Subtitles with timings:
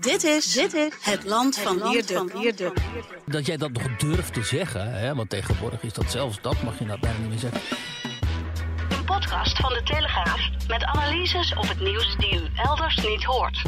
[0.00, 2.72] Dit is, dit is het land van Wierde.
[3.26, 5.14] Dat jij dat nog durft te zeggen, hè?
[5.14, 7.60] want tegenwoordig is dat zelfs dat mag je nou bijna niet meer zeggen.
[8.90, 13.62] Een podcast van de Telegraaf met analyses op het nieuws die u elders niet hoort.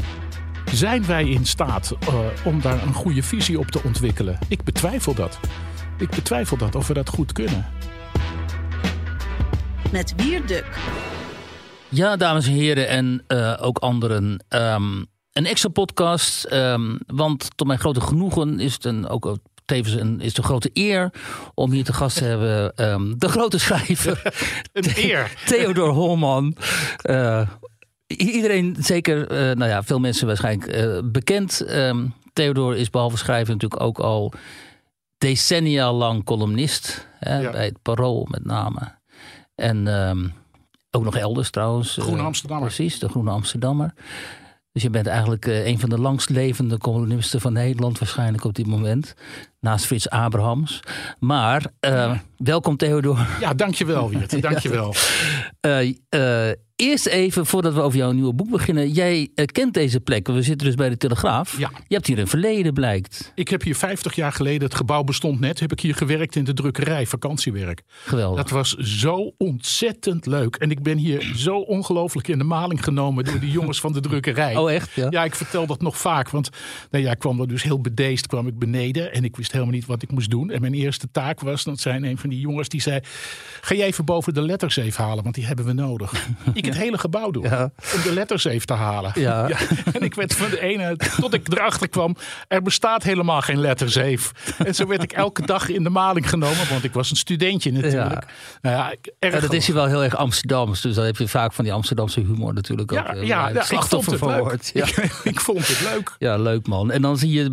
[0.71, 2.15] Zijn wij in staat uh,
[2.45, 4.39] om daar een goede visie op te ontwikkelen?
[4.47, 5.39] Ik betwijfel dat.
[5.97, 7.65] Ik betwijfel dat of we dat goed kunnen.
[9.91, 10.77] Met Wierduk.
[11.89, 14.45] Ja, dames en heren en uh, ook anderen.
[14.49, 19.95] Um, een extra podcast, um, want tot mijn grote genoegen is het een, ook tevens
[19.95, 21.11] een, is het een grote eer
[21.53, 24.21] om hier te gast te hebben um, de grote schrijver.
[24.73, 25.31] een eer.
[25.45, 26.55] Theodor Holman.
[27.03, 27.47] Uh,
[28.07, 31.65] iedereen, zeker, uh, nou ja, veel mensen waarschijnlijk uh, bekend.
[31.69, 34.33] Um, Theodor is behalve schrijven natuurlijk ook al
[35.17, 37.07] decennia lang columnist.
[37.19, 37.51] Hè, ja.
[37.51, 38.95] Bij het Parool met name.
[39.55, 40.33] En um,
[40.91, 41.97] ook nog elders trouwens.
[41.99, 42.67] Groene Amsterdammer.
[42.67, 43.93] Precies, de Groene Amsterdammer.
[44.73, 48.67] Dus je bent eigenlijk uh, een van de langstlevende columnisten van Nederland waarschijnlijk op dit
[48.67, 49.15] moment.
[49.59, 50.79] Naast Frits Abrahams.
[51.19, 53.27] Maar uh, welkom Theodor.
[53.39, 54.41] Ja, dankjewel Wiert.
[54.41, 54.93] Dankjewel.
[55.61, 56.51] uh,
[56.83, 58.91] eerst even, voordat we over jouw nieuwe boek beginnen.
[58.91, 60.27] Jij kent deze plek.
[60.27, 61.57] We zitten dus bij de Telegraaf.
[61.57, 61.71] Ja.
[61.87, 63.31] Je hebt hier een verleden, blijkt.
[63.35, 66.43] Ik heb hier 50 jaar geleden, het gebouw bestond net, heb ik hier gewerkt in
[66.43, 67.81] de drukkerij, vakantiewerk.
[67.87, 68.41] Geweldig.
[68.41, 70.55] Dat was zo ontzettend leuk.
[70.55, 73.99] En ik ben hier zo ongelooflijk in de maling genomen door die jongens van de
[73.99, 74.55] drukkerij.
[74.55, 74.91] Oh echt?
[74.91, 76.29] Ja, ja ik vertel dat nog vaak.
[76.29, 76.49] Want
[76.91, 79.13] nou ja, ik kwam er dus heel bedeesd kwam ik beneden.
[79.13, 80.51] En ik wist helemaal niet wat ik moest doen.
[80.51, 82.99] En mijn eerste taak was, dat zijn een van die jongens die zei...
[83.61, 86.13] ga jij even boven de letters even halen, want die hebben we nodig.
[86.53, 87.71] ik het hele gebouw doen ja.
[87.95, 89.11] om de letters even te halen.
[89.15, 89.47] Ja.
[89.47, 89.57] ja.
[89.93, 92.15] En ik werd van de ene, tot ik erachter kwam...
[92.47, 94.31] er bestaat helemaal geen letterzeef.
[94.57, 97.71] En zo werd ik elke dag in de maling genomen, want ik was een studentje
[97.71, 98.25] natuurlijk.
[98.61, 100.81] Nou ja, erg dat is hier wel heel erg Amsterdams.
[100.81, 103.05] Dus dan heb je vaak van die Amsterdamse humor natuurlijk ook.
[103.05, 104.51] Ja, ja, ja slachtoffer van.
[104.73, 106.15] Ik, ik, vond het leuk.
[106.19, 106.91] Ja, leuk man.
[106.91, 107.43] En dan zie je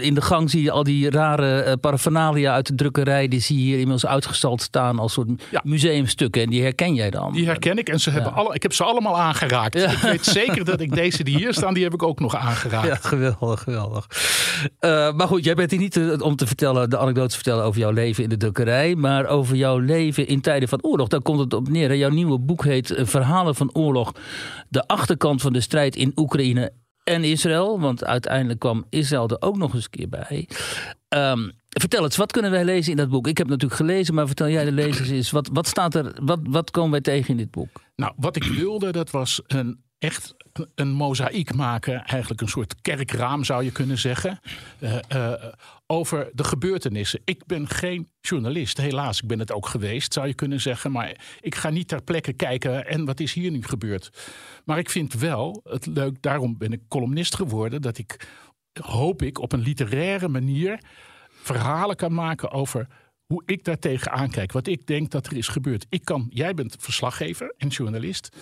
[0.00, 3.28] in de gang zie je al die rare uh, paraphernalia uit de drukkerij.
[3.28, 5.28] Die zie je hier inmiddels uitgestald staan als soort
[5.62, 6.42] museumstukken.
[6.42, 7.32] En die herken jij dan?
[7.32, 7.88] Die herken ik.
[7.88, 9.74] En ze hebben alle, ik heb ze allemaal aangeraakt.
[9.76, 12.86] Ik weet zeker dat ik deze die hier staan, die heb ik ook nog aangeraakt.
[12.86, 14.06] Ja, geweldig, geweldig.
[14.80, 17.64] Uh, maar goed, jij bent hier niet te, om te vertellen, de anekdote te vertellen
[17.64, 18.94] over jouw leven in de drukkerij.
[18.94, 21.08] Maar over jouw leven in tijden van oorlog.
[21.08, 21.96] Daar komt het op neer.
[21.96, 24.12] Jouw nieuwe boek heet Verhalen van oorlog.
[24.68, 26.72] De achterkant van de strijd in Oekraïne
[27.04, 27.80] en Israël.
[27.80, 30.48] Want uiteindelijk kwam Israël er ook nog eens een keer bij.
[31.08, 33.26] Um, vertel eens, wat kunnen wij lezen in dat boek?
[33.26, 35.30] Ik heb natuurlijk gelezen, maar vertel jij de lezers eens.
[35.30, 37.82] Wat, wat staat er, wat, wat komen wij tegen in dit boek?
[37.96, 40.34] Nou, wat ik wilde, dat was een echt
[40.74, 42.04] een mozaïek maken.
[42.04, 44.40] Eigenlijk een soort kerkraam zou je kunnen zeggen.
[44.78, 45.32] Uh, uh,
[45.86, 47.20] over de gebeurtenissen.
[47.24, 49.20] Ik ben geen journalist, helaas.
[49.20, 50.92] Ik ben het ook geweest, zou je kunnen zeggen.
[50.92, 54.10] Maar ik ga niet ter plekke kijken en wat is hier nu gebeurd.
[54.64, 57.82] Maar ik vind wel het leuk, daarom ben ik columnist geworden...
[57.82, 58.28] dat ik,
[58.80, 60.80] hoop ik, op een literaire manier
[61.42, 62.86] verhalen kan maken over
[63.26, 64.52] hoe ik daar tegenaan kijk.
[64.52, 65.86] Wat ik denk dat er is gebeurd.
[65.88, 68.36] Ik kan, jij bent verslaggever en journalist.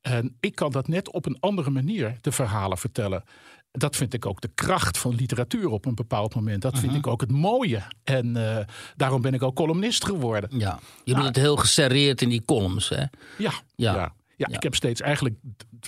[0.00, 3.22] En ik kan dat net op een andere manier de verhalen vertellen.
[3.70, 6.62] Dat vind ik ook de kracht van literatuur op een bepaald moment.
[6.62, 6.98] Dat vind uh -huh.
[6.98, 7.82] ik ook het mooie.
[8.04, 8.58] En uh,
[8.96, 10.58] daarom ben ik ook columnist geworden.
[10.58, 13.00] Ja, je doet het heel geserreerd in die columns, hè?
[13.00, 13.52] Ja, ja.
[13.76, 13.94] ja.
[13.94, 14.14] ja.
[14.36, 15.34] Ja, ik heb steeds eigenlijk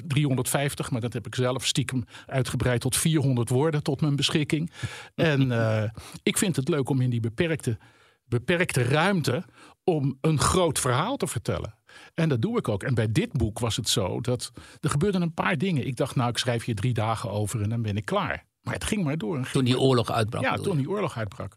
[0.06, 4.70] 350, maar dat heb ik zelf stiekem uitgebreid tot 400 woorden tot mijn beschikking.
[5.14, 5.84] en uh,
[6.22, 7.78] ik vind het leuk om in die beperkte,
[8.24, 9.44] beperkte ruimte
[9.84, 11.74] om een groot verhaal te vertellen.
[12.14, 12.82] En dat doe ik ook.
[12.82, 15.86] En bij dit boek was het zo dat er gebeurden een paar dingen.
[15.86, 18.44] Ik dacht, nou, ik schrijf hier drie dagen over en dan ben ik klaar.
[18.62, 19.48] Maar het ging maar door.
[19.52, 20.42] Toen die oorlog uitbrak.
[20.42, 21.56] Ja, toen die oorlog uitbrak.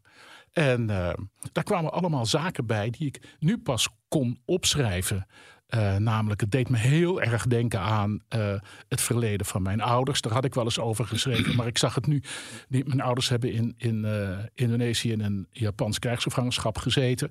[0.52, 1.14] En uh,
[1.52, 5.28] daar kwamen allemaal zaken bij die ik nu pas kon opschrijven.
[5.70, 8.54] Uh, namelijk, het deed me heel erg denken aan uh,
[8.88, 10.22] het verleden van mijn ouders.
[10.22, 12.22] Daar had ik wel eens over geschreven, maar ik zag het nu.
[12.68, 17.30] Mijn ouders hebben in, in uh, Indonesië in een Japans krijgsgevangenschap gezeten.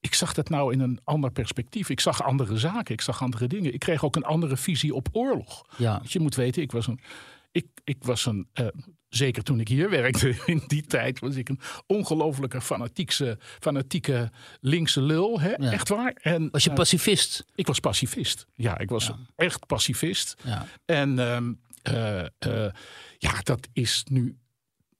[0.00, 1.88] Ik zag dat nou in een ander perspectief.
[1.88, 3.74] Ik zag andere zaken, ik zag andere dingen.
[3.74, 5.64] Ik kreeg ook een andere visie op oorlog.
[5.76, 5.92] Ja.
[5.92, 7.00] Want je moet weten, ik was een.
[7.52, 8.48] Ik, ik was een
[9.16, 14.30] zeker toen ik hier werkte in die tijd, was ik een ongelofelijke fanatieke, fanatieke
[14.60, 15.40] linkse lul.
[15.40, 15.50] Hè?
[15.50, 15.72] Ja.
[15.72, 16.12] Echt waar.
[16.22, 17.40] En, was je pacifist?
[17.46, 18.46] Uh, ik was pacifist.
[18.54, 19.16] Ja, ik was ja.
[19.36, 20.36] echt pacifist.
[20.44, 20.66] Ja.
[20.84, 22.72] En um, eh, eh,
[23.18, 24.36] ja, dat is nu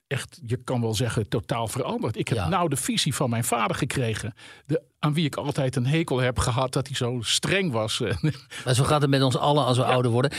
[0.06, 2.16] echt, je kan wel zeggen, totaal veranderd.
[2.16, 2.48] Ik heb Ja.
[2.48, 4.34] nou de visie van mijn vader gekregen.
[4.66, 7.98] De, aan wie ik altijd een hekel heb gehad dat hij zo streng was.
[8.64, 10.30] Maar zo gaat het met ons allen als we ouder worden.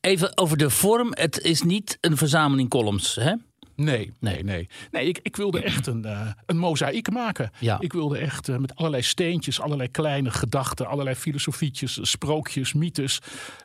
[0.00, 1.08] Even over de vorm.
[1.10, 3.34] Het is niet een verzameling columns, hè?
[3.76, 4.68] Nee, nee, nee.
[4.90, 7.50] Nee, ik, ik wilde echt een, eh, een mozaïek maken.
[7.58, 7.76] Ja.
[7.80, 13.18] Ik wilde echt eh, met allerlei steentjes, allerlei kleine gedachten, allerlei filosofietjes, sprookjes, mythes,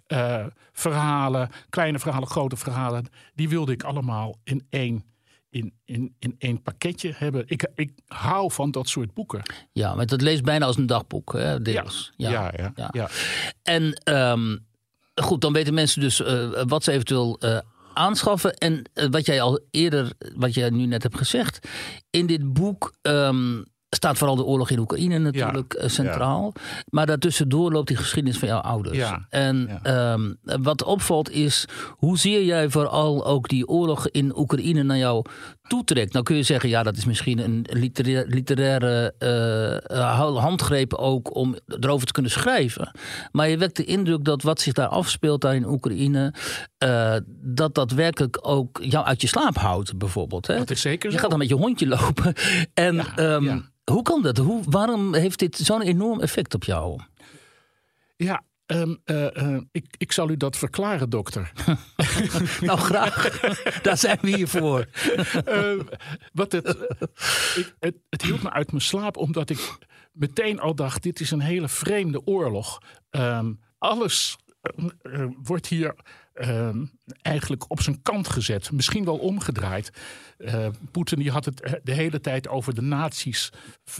[0.07, 3.05] eh, verhalen, kleine verhalen, grote verhalen.
[3.35, 5.03] Die wilde ik allemaal in één,
[5.49, 7.43] in, in, in één pakketje hebben.
[7.47, 9.41] Ik, ik hou van dat soort boeken.
[9.71, 12.13] Ja, maar dat leest bijna als een dagboek, hè, deels.
[12.17, 12.71] ja, ja, ja.
[12.75, 12.89] ja.
[12.91, 13.09] ja.
[13.63, 14.57] En ehm,
[15.15, 17.59] goed, dan weten mensen dus eh, wat ze eventueel eh,
[17.93, 18.53] aanschaffen.
[18.53, 21.67] En eh, wat jij al eerder, wat jij nu net hebt gezegd.
[22.09, 26.53] In dit boek ehm, staat vooral de oorlog in Oekraïne natuurlijk eh, centraal.
[26.89, 28.97] Maar daartussendoor loopt die geschiedenis van jouw ouders.
[28.97, 30.13] Ja, En ja.
[30.13, 35.25] ehm, wat opvalt is, hoe zeer jij vooral ook die oorlog in Oekraïne naar jou
[35.67, 36.13] toetrekt.
[36.13, 41.35] Nou kun je zeggen, ja, dat is misschien een literaire, literaire eh, eh, handgreep ook
[41.35, 42.91] om erover te kunnen schrijven.
[43.31, 46.33] Maar je wekt de indruk dat wat zich daar afspeelt daar in Oekraïne,
[46.77, 50.47] eh, dat dat werkelijk ook jou uit je slaap houdt, bijvoorbeeld.
[50.47, 50.57] Hè?
[50.57, 52.33] Dat is zeker Je gaat dan met je hondje lopen.
[52.73, 53.61] En Ja, ehm, ja.
[53.83, 54.37] hoe kan dat?
[54.37, 56.99] Hoe, waarom heeft dit zo'n enorm effect op jou?
[58.15, 61.51] Ja, ehm, eh, eh, ik, ik zal u dat verklaren, dokter.
[62.61, 63.39] Nou, graag.
[63.81, 64.87] Daar zijn we hier voor.
[65.45, 65.73] Eh,
[66.33, 66.67] wat het,
[67.55, 69.77] ik, het, het hield me uit mijn slaap omdat ik
[70.11, 72.81] meteen al dacht: dit is een hele vreemde oorlog.
[73.09, 74.37] Ehm, alles
[75.01, 75.95] eh, wordt hier
[76.33, 76.85] ehm,
[77.21, 79.91] eigenlijk op zijn kant gezet, misschien wel omgedraaid.
[80.37, 83.51] Eh, Poetin die had het de hele tijd over de nazi's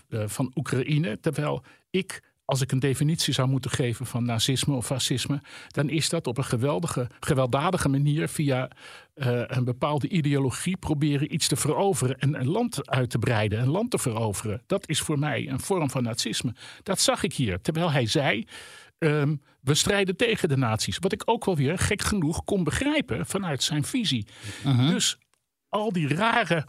[0.09, 2.26] eh, van Oekraïne, terwijl ik.
[2.47, 6.37] Als ik een definitie zou moeten geven van nazisme of fascisme, dan is dat op
[6.37, 8.69] een geweldige, gewelddadige manier via
[9.13, 13.69] eh, een bepaalde ideologie proberen iets te veroveren en een land uit te breiden, een
[13.69, 14.61] land te veroveren.
[14.67, 16.55] Dat is voor mij een vorm van nazisme.
[16.83, 17.61] Dat zag ik hier.
[17.61, 18.47] Terwijl hij zei,
[18.97, 20.97] ehm, we strijden tegen de nazi's.
[20.99, 24.27] Wat ik ook wel weer gek genoeg kon begrijpen vanuit zijn visie.
[24.63, 25.17] Dus
[25.69, 26.65] al die rare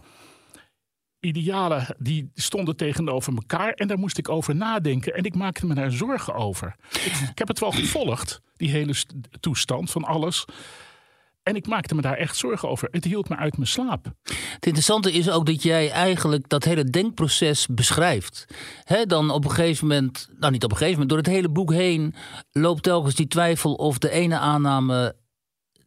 [1.21, 5.75] idealen die stonden tegenover elkaar en daar moest ik over nadenken en ik maakte me
[5.75, 6.75] daar zorgen over.
[6.91, 10.45] Ik, ik heb het wel gevolgd, die hele st- toestand van alles.
[11.43, 12.89] En ik maakte me daar echt zorgen over.
[12.91, 14.13] Het hield me uit mijn slaap.
[14.23, 18.45] Het interessante is ook dat jij eigenlijk dat hele denkproces beschrijft.
[19.07, 21.73] Dan op een gegeven moment, nou niet op een gegeven moment, door het hele boek
[21.73, 22.15] heen
[22.53, 25.17] loopt telkens die twijfel of de ene aanname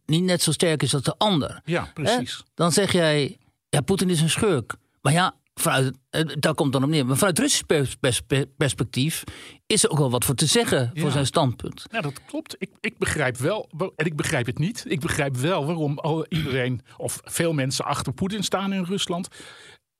[0.06, 1.60] niet net zo sterk is als de ander.
[1.64, 2.42] Ja, precies.
[2.54, 3.38] Dan zeg jij,
[3.68, 4.74] ja, Poetin is een schurk.
[5.02, 7.06] Maar ja, vanuit, eh, daar komt dan op neer.
[7.06, 7.96] Maar vanuit Russisch pers-
[8.26, 9.24] pers- perspectief
[9.66, 11.84] is er ook wel wat voor te zeggen voor zijn standpunt.
[11.90, 12.54] Ja, dat klopt.
[12.58, 14.84] Ik, ik begrijp wel, en ik begrijp het niet.
[14.88, 19.28] Ik begrijp wel waarom al iedereen of veel mensen achter Poetin staan in Rusland.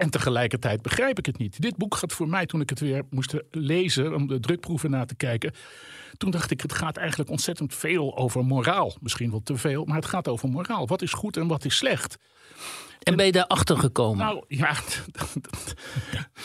[0.02, 1.62] En tegelijkertijd begrijp ik het niet.
[1.62, 5.04] Dit boek gaat voor mij, toen ik het weer moest lezen, om de drukproeven na
[5.04, 5.52] te kijken.
[6.16, 8.96] Toen dacht ik, het gaat eigenlijk ontzettend veel over moraal.
[9.00, 10.86] Misschien wel te veel, maar het gaat over moraal.
[10.86, 12.18] Wat is goed en wat is slecht?
[13.02, 14.24] En ben je daarachter gekomen?
[14.24, 14.74] Nou ja,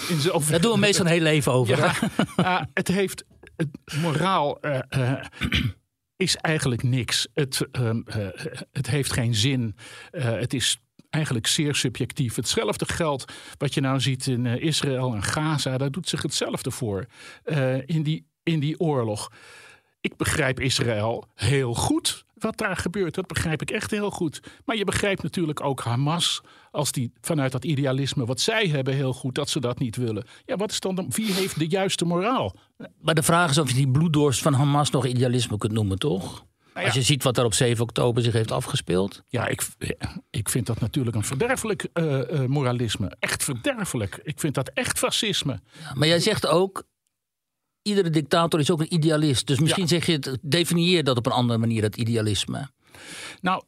[0.09, 0.49] in.
[0.49, 1.77] Daar doen we meestal een heel leven over.
[1.77, 1.93] Ja,
[2.35, 3.23] ah, het heeft
[3.55, 3.69] het
[4.01, 5.25] moraal eh, eh,
[6.17, 7.27] is eigenlijk niks.
[7.33, 8.27] Het, ehm, eh,
[8.71, 9.75] het heeft geen zin.
[10.11, 10.79] Eh, het is
[11.17, 12.35] eigenlijk zeer subjectief.
[12.35, 15.77] Hetzelfde geldt wat je nou ziet in eh, Israël en Gaza.
[15.77, 17.05] Daar doet zich hetzelfde voor
[17.43, 19.31] eh, in, die, in die oorlog.
[20.01, 22.25] Ik begrijp Israël heel goed.
[22.33, 24.39] Wat daar gebeurt, dat begrijp ik echt heel goed.
[24.65, 29.13] Maar je begrijpt natuurlijk ook Hamas, als die vanuit dat idealisme wat zij hebben heel
[29.13, 30.27] goed, dat ze dat niet willen.
[30.45, 32.55] Ja, wat is dan wie heeft de juiste moraal?
[33.01, 36.45] Maar de vraag is of je die bloeddorst van Hamas nog idealisme kunt noemen, toch?
[36.77, 36.95] Nou ja.
[36.95, 39.23] Als je ziet wat er op 7 oktober zich heeft afgespeeld.
[39.27, 39.67] Ja, ik,
[40.29, 43.15] ik vind dat natuurlijk een verderfelijk eh, eh, moralisme.
[43.19, 44.19] Echt verderfelijk.
[44.23, 45.61] Ik vind dat echt fascisme.
[45.93, 46.83] Maar jij zegt ook,
[47.81, 49.47] iedere dictator is ook een idealist.
[49.47, 49.89] Dus misschien Ja.
[49.89, 52.69] zeg je het, definieer dat op een andere manier, dat idealisme.
[53.41, 53.63] Nou,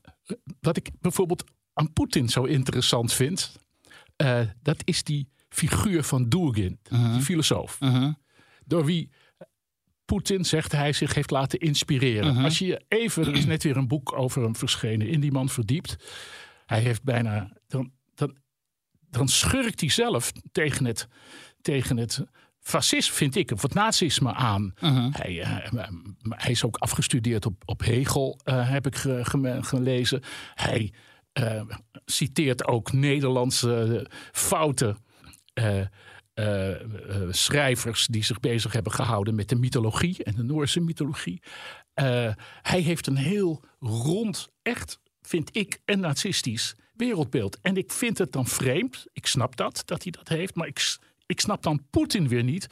[0.59, 3.51] wat ik bijvoorbeeld aan Poetin zo interessant vind,
[4.15, 7.79] eh, dat is die figuur van Dugin, die filosoof.
[7.79, 8.11] Mhm.
[8.65, 9.09] Door wie
[10.09, 12.35] Poetin zegt hij zich heeft laten inspireren.
[12.43, 15.31] Als je je even, er is net weer een boek over hem verschenen, in die
[15.31, 15.95] man verdiept.
[16.65, 18.37] Hij heeft bijna, dan, dan,
[19.09, 21.07] dan schurkt hij zelf tegen het,
[21.61, 22.23] tegen het
[22.59, 24.73] fascisme, vind ik, of het nazisme aan.
[25.11, 25.73] hij, eh,
[26.29, 30.21] hij is ook afgestudeerd op, op Hegel, eh, heb ik ge- gelezen.
[30.53, 30.93] Hij
[31.31, 31.61] eh,
[32.05, 34.97] citeert ook Nederlandse fouten.
[36.39, 41.41] Eh, eh, schrijvers die zich bezig hebben gehouden met de mythologie en de Noorse mythologie.
[41.93, 47.59] Eh, hij heeft een heel rond, echt vind ik, een narcistisch wereldbeeld.
[47.61, 50.97] En ik vind het dan vreemd, ik snap dat, dat hij dat heeft, maar ik,
[51.25, 52.67] ik snap dan Poetin weer niet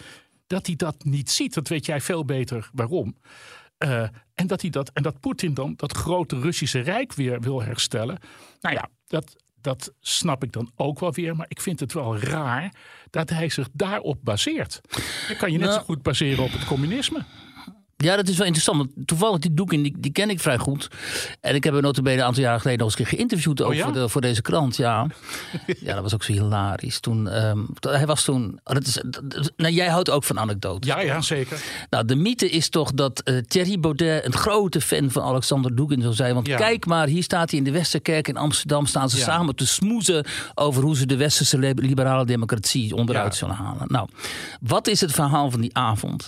[0.47, 1.53] dat hij dat niet ziet.
[1.53, 3.17] Dat weet jij veel beter waarom.
[4.35, 8.19] En dat, hij dat, en dat Poetin dan dat grote Russische Rijk weer wil herstellen.
[8.59, 9.35] Nou ja, dat,
[9.67, 11.35] dat snap ik dan ook wel weer.
[11.35, 12.73] Maar ik vind het wel raar
[13.09, 14.81] dat hij zich daarop baseert.
[15.27, 17.23] Dan kan je net nou, zo goed baseren op het communisme.
[18.03, 18.77] Ja, dat is wel interessant.
[18.77, 20.87] Want toevallig die doek die, die ken ik vrij goed.
[21.41, 23.83] En ik heb hem notabene een aantal jaar geleden nog eens een keer geïnterviewd oh,
[23.83, 24.77] voor, de, voor, deze krant.
[24.77, 25.07] Ja.
[25.79, 26.99] ja, dat was ook zo hilarisch.
[26.99, 28.59] Toen, um, hij was toen...
[28.63, 29.01] Oh, dat is,
[29.55, 30.89] nou, jij houdt ook van anekdotes.
[30.89, 31.61] Ja, ja, zeker.
[31.89, 36.01] Nou, de mythe is toch dat uh, Thierry Baudet een grote fan van Alexander Dugin
[36.01, 36.33] zou zijn.
[36.33, 38.85] Want kijk maar, hier staat hij in de Westerkerk in Amsterdam.
[38.85, 40.25] Staan ze samen te smoezen
[40.55, 43.85] over hoe ze de westerse liberale democratie onderuit zullen halen.
[43.87, 44.09] Nou,
[44.61, 46.27] wat is het verhaal van die avond?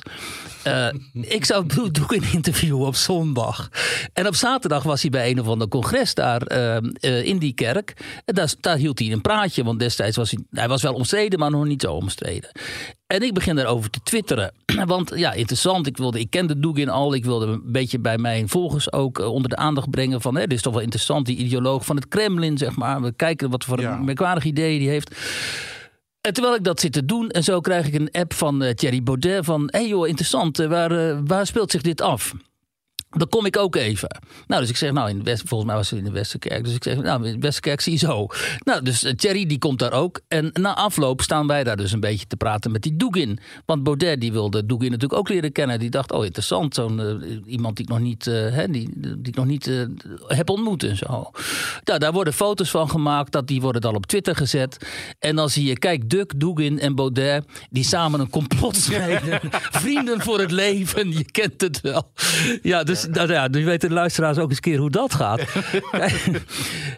[0.67, 3.69] Uh, ik zou doe, doe een interview op zondag.
[4.13, 7.93] En op zaterdag was hij bij een of ander congres daar uh, in die kerk.
[8.25, 11.39] En daar, daar, hield hij een praatje, want destijds was hij, hij was wel omstreden,
[11.39, 12.51] maar nog niet zo omstreden.
[13.07, 14.51] En ik begin daarover te twitteren.
[14.85, 15.87] Want ja, interessant.
[15.87, 17.13] Ik, wilde, ik kende Dugin al.
[17.13, 20.21] Ik wilde een beetje bij mijn volgers ook eh, onder de aandacht brengen.
[20.21, 21.25] Van, hè, dit is toch wel interessant.
[21.25, 23.01] Die ideoloog van het Kremlin, zeg maar.
[23.01, 25.15] We kijken wat voor een merkwaardig idee die heeft.
[26.21, 28.69] En terwijl ik dat zit te doen, en zo krijg ik een app van uh,
[28.69, 29.61] Thierry Baudet van...
[29.61, 32.33] hé hey joh, interessant, uh, waar, waar speelt zich dit af?
[33.09, 34.21] Dan kom ik ook even.
[34.47, 36.63] Nou, dus ik zeg, nou, in West, volgens mij was het in de Westerkerk.
[36.63, 38.27] Dus ik zeg, nou, in de Westerkerk zie je zo.
[38.63, 40.21] Nou, dus uh, Thierry die komt daar ook.
[40.27, 43.39] En na afloop staan wij daar dus een beetje te praten met die Dugin.
[43.65, 45.79] Want Baudet die wilde Dugin natuurlijk ook leren kennen.
[45.79, 49.35] Die dacht, oh interessant, zo'n uh, iemand die ik nog niet, hè, die, die ik
[49.35, 49.71] nog niet
[50.27, 51.31] heb ontmoet en zo.
[51.83, 53.31] Nou, daar worden foto's van gemaakt.
[53.31, 54.77] Dat, die worden dan op Twitter gezet.
[55.19, 57.45] En dan zie je, kijk, Duk, Dugin en Baudet...
[57.69, 59.39] die samen een complot smeden.
[59.83, 62.11] Vrienden voor het leven, je kent het wel.
[62.61, 65.13] Ja, dus dus nou ja, nu weten de luisteraars ook eens een keer hoe dat
[65.13, 65.41] gaat.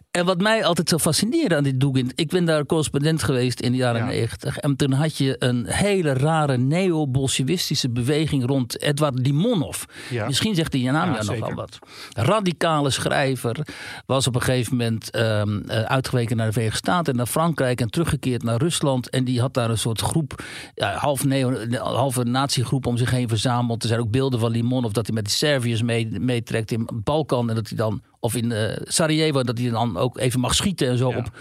[0.12, 2.12] en wat mij altijd zo fascineerde aan dit Dugin.
[2.16, 4.58] Ik ben daar correspondent geweest in de jaren negentig.
[4.58, 9.84] En toen had je een hele rare neo-bolsjewistische beweging rond Edward Limonov.
[10.28, 11.80] Misschien zegt hij je naam ja, nog wat.
[12.14, 13.68] Radicale schrijver.
[14.06, 17.82] Was op een gegeven moment um, uitgeweken naar de Verenigde Staten en naar Frankrijk.
[17.82, 19.10] En teruggekeerd naar Rusland.
[19.10, 20.44] En die had daar een soort groep,
[20.76, 23.82] ja, half neo, halve natiegroep om zich heen verzameld.
[23.82, 25.82] Er zijn ook beelden van Limonov dat hij met de Serviërs
[26.20, 27.50] meetrekt in Balkan.
[27.50, 30.88] En dat hij dan, of in uh, Sarajevo, dat hij dan ook even mag schieten
[30.88, 31.38] en zo op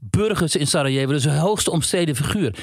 [0.00, 1.12] burgers in Sarajevo.
[1.12, 2.54] Dus een hoogst omstreden figuur.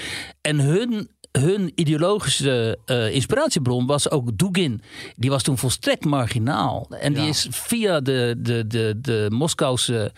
[0.42, 4.82] En hun hun ideologische uh, inspiratiebron was ook Dugin.
[5.16, 6.88] Die was toen volstrekt marginaal.
[7.00, 10.12] En die is via de, de, de, de Moskouse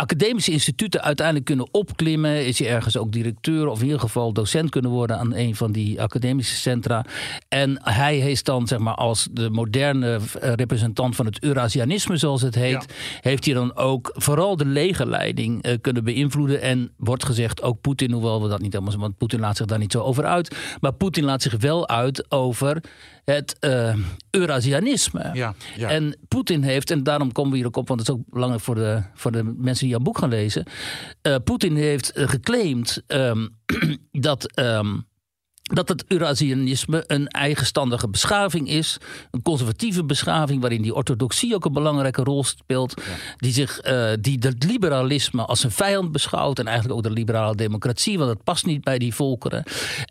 [0.00, 2.46] academische instituten uiteindelijk kunnen opklimmen.
[2.46, 5.72] Is hij ergens ook directeur of in ieder geval docent kunnen worden aan een van
[5.72, 7.04] die academische centra.
[7.48, 12.42] En hij is dan zeg maar als de moderne eh, representant van het Eurasianisme zoals
[12.42, 12.94] het heet.
[13.20, 16.60] Heeft hij dan ook vooral de legerleiding uh, kunnen beïnvloeden.
[16.60, 19.78] En wordt gezegd ook Poetin, hoewel we dat niet helemaal want Poetin laat zich daar
[19.78, 20.56] niet zo over uit.
[20.80, 22.80] Maar Poetin laat zich wel uit over
[23.32, 23.94] het uh,
[24.30, 25.30] Eurasianisme.
[25.32, 25.88] Ja, ja.
[25.88, 28.64] En Poetin heeft, en daarom komen we hier ook op, want het is ook belangrijk
[28.64, 30.64] voor de, voor de mensen die jouw boek gaan lezen.
[31.22, 33.48] Uh, Poetin heeft uh, geclaimd um,
[34.10, 34.58] dat.
[34.58, 35.07] Um,
[35.68, 38.98] dat het Eurasianisme een eigenstandige beschaving is.
[39.30, 43.02] Een conservatieve beschaving waarin die orthodoxie ook een belangrijke rol speelt.
[43.36, 46.58] Die, zich, uh, die het liberalisme als een vijand beschouwt.
[46.58, 49.64] En eigenlijk ook de liberale democratie, want dat past niet bij die volkeren.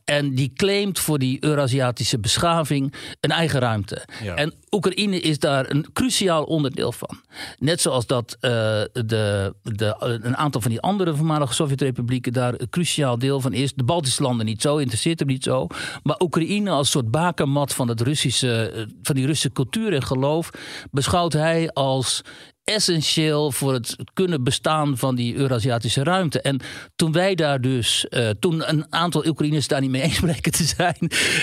[0.06, 4.06] En die claimt voor die Eurasiatische beschaving een eigen ruimte.
[4.36, 7.22] En Oekraïne is daar een cruciaal onderdeel van.
[7.60, 8.50] Net zoals dat uh,
[8.94, 13.74] de, de, een aantal van die andere voormalige Sovjet-republieken daar een cruciaal deel van is.
[13.74, 15.68] De Baltische landen niet zo, interesseert hem niet zo.
[16.04, 20.50] Maar Oekraïne als soort bakermat van, het Russische, eh, van die Russische cultuur en geloof
[20.92, 22.24] beschouwt hij als
[22.68, 26.42] essentieel voor het kunnen bestaan van die Eurasiatische ruimte.
[26.42, 26.60] En
[26.96, 30.64] toen wij daar dus, uh, toen een aantal Oekraïners daar niet mee eens bleken te
[30.64, 30.98] zijn,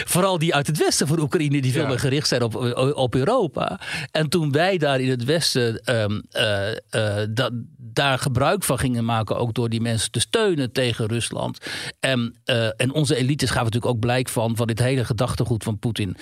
[0.04, 2.54] vooral die uit het westen van Oekraïne, die veel meer gericht zijn op,
[2.94, 3.80] op Europa.
[4.10, 9.04] En toen wij daar in het westen um, uh, uh, dat, daar gebruik van gingen
[9.04, 11.58] maken, ook door die mensen te steunen tegen Rusland.
[12.00, 12.36] En,
[12.76, 16.16] en onze elites gaven natuurlijk ook blijk van, van dit hele gedachtegoed van Poetin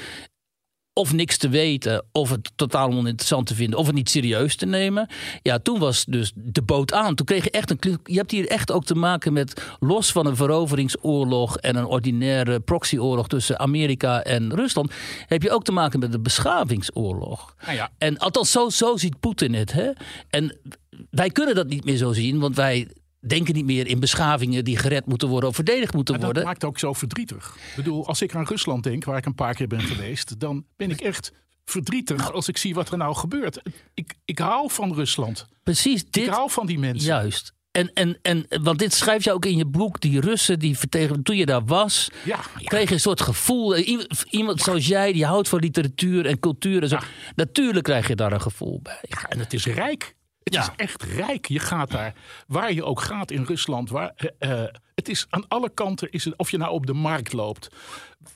[0.93, 4.67] of niks te weten, of het totaal oninteressant te vinden, of het niet serieus te
[4.67, 5.09] nemen.
[5.43, 7.15] Ja, toen was dus de boot aan.
[7.15, 8.01] Toen kreeg je echt een.
[8.05, 12.61] Je hebt hier echt ook te maken met, los van een veroveringsoorlog en een ordinaire
[12.61, 14.93] proxyoorlog tussen Amerika en Rusland,
[15.27, 17.55] heb je ook te maken met een beschavingsoorlog.
[17.65, 17.91] Nou ja.
[17.99, 19.73] En althans, zo, zo ziet Poetin het.
[19.73, 19.91] Hè?
[20.31, 20.59] En
[21.11, 22.89] wij kunnen dat niet meer zo zien, want wij
[23.27, 26.35] denken niet meer in beschavingen die gered moeten worden of verdedigd moeten worden.
[26.35, 27.57] Dat maakt ook zo verdrietig.
[27.57, 30.65] Ik bedoel, als ik aan Rusland denk, waar ik een paar keer ben geweest, dan
[30.77, 31.33] ben ik echt
[31.65, 33.63] verdrietig als ik zie wat er nou gebeurt.
[33.95, 35.47] Ik, ik hou van Rusland.
[35.63, 36.27] Precies dit.
[36.27, 37.09] Ik hou van die mensen.
[37.09, 37.53] Juist.
[37.71, 40.01] En, en, en, want dit schrijf je ook in je boek.
[40.01, 42.69] Die Russen, die vertegen, toen je daar was, Ja, ja.
[42.69, 43.75] kreeg je een soort gevoel.
[43.75, 43.99] Eh,
[44.31, 46.99] Iemand, zoals jij, die houdt van literatuur en cultuur en zo.
[47.35, 49.05] Natuurlijk krijg je daar een gevoel bij.
[49.29, 50.15] En het is rijk.
[50.45, 50.61] Het Ja.
[50.63, 51.47] is echt rijk.
[51.49, 52.15] Je gaat daar,
[52.47, 53.91] waar je ook gaat in Rusland.
[53.91, 56.93] Waar, eh, eh, het is aan alle kanten, is het, of je nou op de
[56.93, 57.69] markt loopt.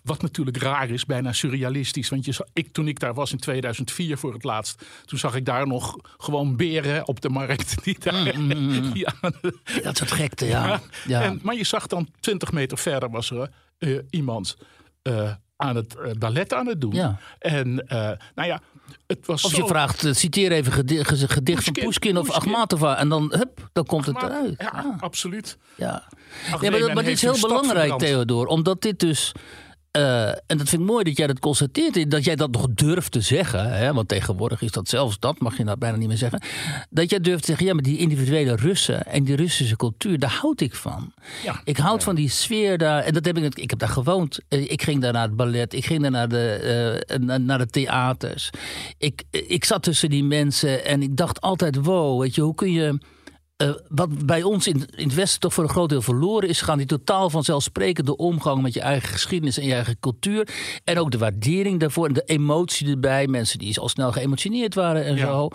[0.02, 2.08] Wat natuurlijk raar is, bijna surrealistisch.
[2.08, 4.84] Want je, ik, toen ik daar was in 2004 voor het laatst.
[5.04, 7.74] Toen zag ik daar nog gewoon beren op de markt.
[7.84, 8.24] Die daar,
[8.92, 10.80] die aan de- Dat soort gekte, ja.
[11.06, 11.22] ja.
[11.22, 14.56] En, maar je zag dan 20 meter verder was er eh, iemand
[15.02, 16.92] eh, aan het eh, ballet aan het doen.
[16.94, 17.18] Ja.
[17.38, 17.98] En eh,
[18.34, 18.60] nou ja,
[19.06, 19.56] het was Of zo...
[19.56, 22.30] je vraagt, eh, citeer even gedi- ge- gedicht van Pushkin, of.
[22.30, 22.96] Akhmatova.
[22.96, 24.54] En dan, hup, dan komt het eruit.
[24.58, 25.58] Ja, Ja, absoluut.
[25.74, 25.90] ja.
[25.92, 27.98] Ach, Ja, nee, maar, dat- maar dit is heel belangrijk.
[27.98, 28.46] Theodor.
[28.46, 29.32] Omdat dit dus...
[29.96, 32.10] eh, en dat vind ik mooi dat jij dat constateert.
[32.10, 33.72] Dat jij dat nog durft te zeggen.
[33.72, 36.40] Hè, want tegenwoordig is dat zelfs, dat mag je nou bijna niet meer zeggen.
[36.90, 40.38] Dat jij durft te zeggen, ja, maar die individuele Russen en die Russische cultuur, daar
[40.40, 41.12] houd ik van.
[41.44, 41.60] Ja.
[41.64, 43.02] Ik houd van die sfeer daar.
[43.02, 44.38] En dat heb ik, ik heb daar gewoond.
[44.48, 45.72] Eh, Ik ging daar naar het ballet.
[45.72, 48.50] Ik ging daar naar de, eh, naar, naar de theaters.
[48.98, 52.72] Ik, ik zat tussen die mensen en ik dacht altijd, wow, weet je, hoe kun
[52.72, 52.98] je...
[53.56, 56.58] eh, wat bij ons in, in het Westen toch voor een groot deel verloren is
[56.58, 60.48] gegaan, die totaal vanzelfsprekende omgang met je eigen geschiedenis en je eigen cultuur.
[60.84, 63.26] En ook de waardering daarvoor en de emotie erbij.
[63.26, 65.26] Mensen die al snel geëmotioneerd waren en Ja.
[65.26, 65.48] zo.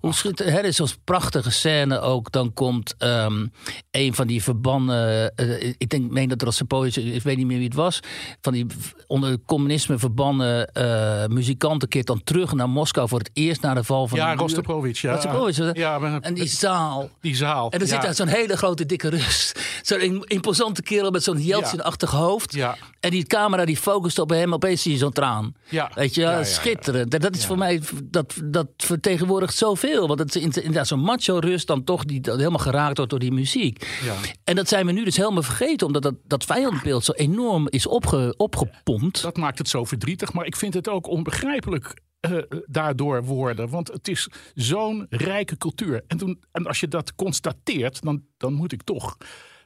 [0.00, 0.12] Hoe.
[0.36, 2.32] Er is zo'n prachtige scène ook.
[2.32, 3.46] Dan komt ehm,
[3.90, 5.34] een van die verbannen.
[5.34, 8.00] eh, ik denk, meen dat er als ik weet niet meer wie het was.
[8.40, 8.66] Van die
[9.06, 13.74] onder het communisme verbannen eh, muzikanten keert dan terug naar Moskou voor het eerst na
[13.74, 14.34] de val van Ja.
[14.34, 15.00] Rostropovich.
[15.00, 15.12] Ja.
[15.12, 17.10] Rostropovich, ja, maar, En die zaal.
[17.20, 17.40] die zaal.
[17.42, 17.86] En dan ja.
[17.86, 19.52] zit daar zo'n hele grote dikke Rus.
[19.82, 22.54] Zo'n im- imposante kerel met zo'n Jeltsin-achtig hoofd.
[22.54, 22.76] Ja.
[23.00, 24.54] En die camera die focust op hem.
[24.54, 25.54] Opeens zie je zo'n traan.
[25.68, 25.90] Ja.
[25.94, 27.14] Weet je, schitterend.
[27.14, 30.06] En dat is voor mij, dat, dat vertegenwoordigt zoveel.
[30.06, 33.20] Want het is inderdaad zo'n macho Rus dan toch die dat helemaal geraakt wordt door
[33.20, 33.86] die muziek.
[34.04, 34.14] Ja.
[34.44, 35.86] En dat zijn we nu dus helemaal vergeten.
[35.86, 39.22] Omdat dat, dat vijandbeeld zo enorm is opge, opgepompt.
[39.22, 40.32] Dat maakt het zo verdrietig.
[40.32, 43.68] Maar ik vind het ook onbegrijpelijk eh, daardoor worden.
[43.68, 46.04] Want het is zo'n rijke cultuur.
[46.06, 49.16] En, toen, en als je dat constateert, dan, dan moet ik toch...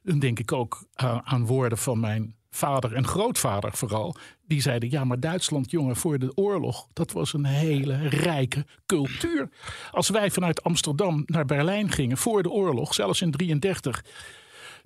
[0.03, 4.17] Dan denk ik ook aan, aan woorden van mijn vader en grootvader vooral.
[4.47, 6.87] Die zeiden, ja, maar Duitsland, jongen, voor de oorlog...
[6.93, 9.49] dat was een hele rijke cultuur.
[9.91, 12.95] Als wij vanuit Amsterdam naar Berlijn gingen voor de oorlog...
[12.95, 14.03] zelfs in 33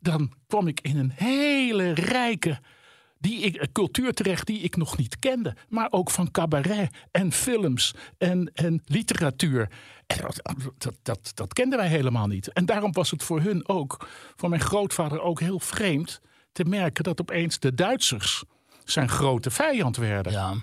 [0.00, 2.58] dan kwam ik in een hele rijke
[3.20, 5.56] die ik, eh, cultuur terecht die ik nog niet kende.
[5.68, 9.68] Maar ook van cabaret en films en, en literatuur.
[10.06, 10.40] En dat,
[10.78, 12.52] dat, dat, dat kenden wij helemaal niet.
[12.52, 16.20] En daarom was het voor hun ook, voor mijn grootvader ook heel vreemd...
[16.52, 18.44] te merken dat opeens de Duitsers
[18.84, 20.32] zijn grote vijand werden.
[20.32, 20.54] Ja.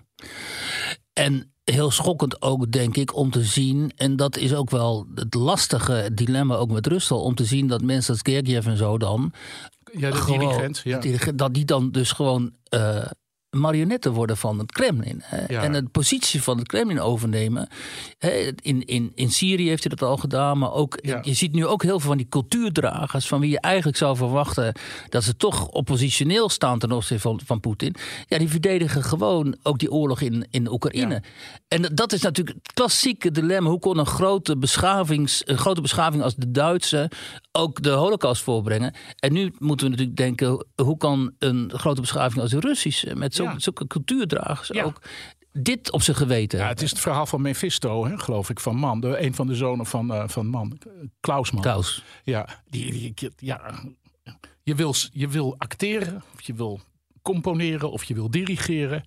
[1.14, 3.92] En heel schokkend ook, denk ik, om te zien.
[3.96, 7.24] En dat is ook wel het lastige dilemma ook met Rusland.
[7.24, 9.34] Om te zien dat mensen als Gergiev en zo dan.
[9.98, 10.76] Ja, de gewoon-.
[10.84, 11.00] Ja.
[11.36, 12.52] dat die dan dus gewoon.
[12.64, 13.06] eh,
[13.50, 15.24] marionetten worden van het Kremlin.
[15.48, 15.64] Ja.
[15.64, 17.70] En de positie van het Kremlin overnemen.
[18.18, 18.52] Hè?
[18.62, 20.58] In, in, in Syrië heeft hij dat al gedaan.
[20.58, 21.20] Maar ook, Ja.
[21.24, 23.28] je ziet nu ook heel veel van die cultuurdragers.
[23.28, 24.74] van wie je eigenlijk zou verwachten.
[25.10, 27.96] dat ze toch oppositioneel staan ten opzichte van, van Poetin.
[28.28, 31.14] Ja, die verdedigen gewoon ook die oorlog in, in Oekraïne.
[31.14, 31.22] Ja.
[31.68, 33.70] En dat is natuurlijk het klassieke dilemma.
[33.70, 37.12] Hoe kon een grote, beschavings, een grote beschaving als de Duitse.
[37.52, 38.94] ook de Holocaust voorbrengen?
[39.20, 40.66] En nu moeten we natuurlijk denken.
[40.76, 43.16] hoe kan een grote beschaving als de Russische.
[43.16, 43.60] met zo, Ja.
[43.60, 44.84] zulke cultuurdragers Ja.
[44.84, 45.02] ook.
[45.60, 48.76] dit op zijn geweten Ja, het is het verhaal van Mephisto, hè, geloof ik, van
[48.76, 49.00] Man.
[49.00, 50.78] De, een van de zonen van, eh, van Man,
[51.20, 51.62] Klaus Man.
[51.62, 52.04] Klaus.
[52.24, 53.74] Ja, die, die, die- ja
[54.64, 56.80] je, wil, je wil acteren, of je wil
[57.22, 59.04] componeren, of je wil dirigeren.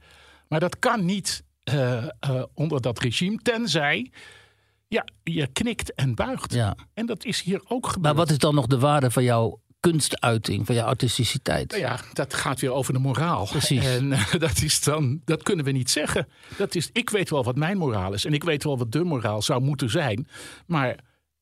[0.49, 4.11] Maar dat kan niet eh, eh, onder dat regime, tenzij
[4.91, 6.53] ja, je knikt en buigt.
[6.53, 6.77] Ja.
[6.95, 8.03] En dat is hier ook gebeurd.
[8.03, 11.71] Maar wat is dan nog de waarde van jouw kunstuiting, van jouw artisticiteit?
[11.71, 13.47] Nou ja, dat gaat weer over de moraal.
[13.47, 13.85] Precies.
[13.85, 16.29] En eh, dat is dan, dat kunnen we niet zeggen.
[16.57, 18.25] Dat is, ik weet wel wat mijn moraal is.
[18.25, 20.29] En ik weet wel wat de moraal zou moeten zijn.
[20.67, 20.97] Maar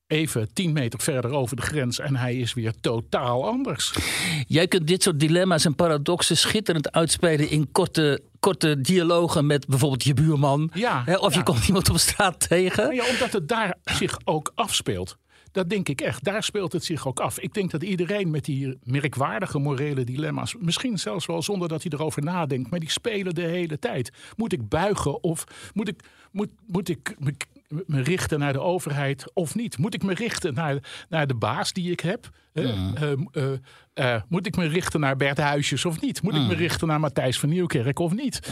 [0.09, 3.95] even tien meter verder over de grens en hij is weer totaal anders.
[4.47, 10.05] Jij kunt dit soort dilemma's en paradoxen schitterend uitspelen in korte, korte dialogen met bijvoorbeeld
[10.05, 10.71] je buurman.
[10.75, 12.95] Ja, Hè, of je komt iemand op straat tegen.
[12.95, 15.17] Ja, omdat het daar zich ook afspeelt.
[15.53, 16.25] Dat denk ik echt.
[16.25, 17.39] Daar speelt het zich ook af.
[17.39, 21.93] Ik denk dat iedereen met die merkwaardige morele dilemma's, misschien zelfs wel zonder dat hij
[21.95, 24.13] erover nadenkt, maar die spelen de hele tijd.
[24.37, 25.45] Moet ik buigen of
[25.75, 27.15] moet ik, moet, moet ik
[27.69, 29.79] me richten naar de overheid of niet?
[29.79, 30.79] Moet ik me richten naar,
[31.09, 32.31] naar de baas die ik heb?
[32.53, 32.65] Uh,
[33.35, 33.53] uh,
[33.95, 36.23] uh, moet ik me richten naar Bert Huisjes of niet?
[36.23, 38.51] Moet ik me richten naar Matthijs van Nieuwkerk of niet?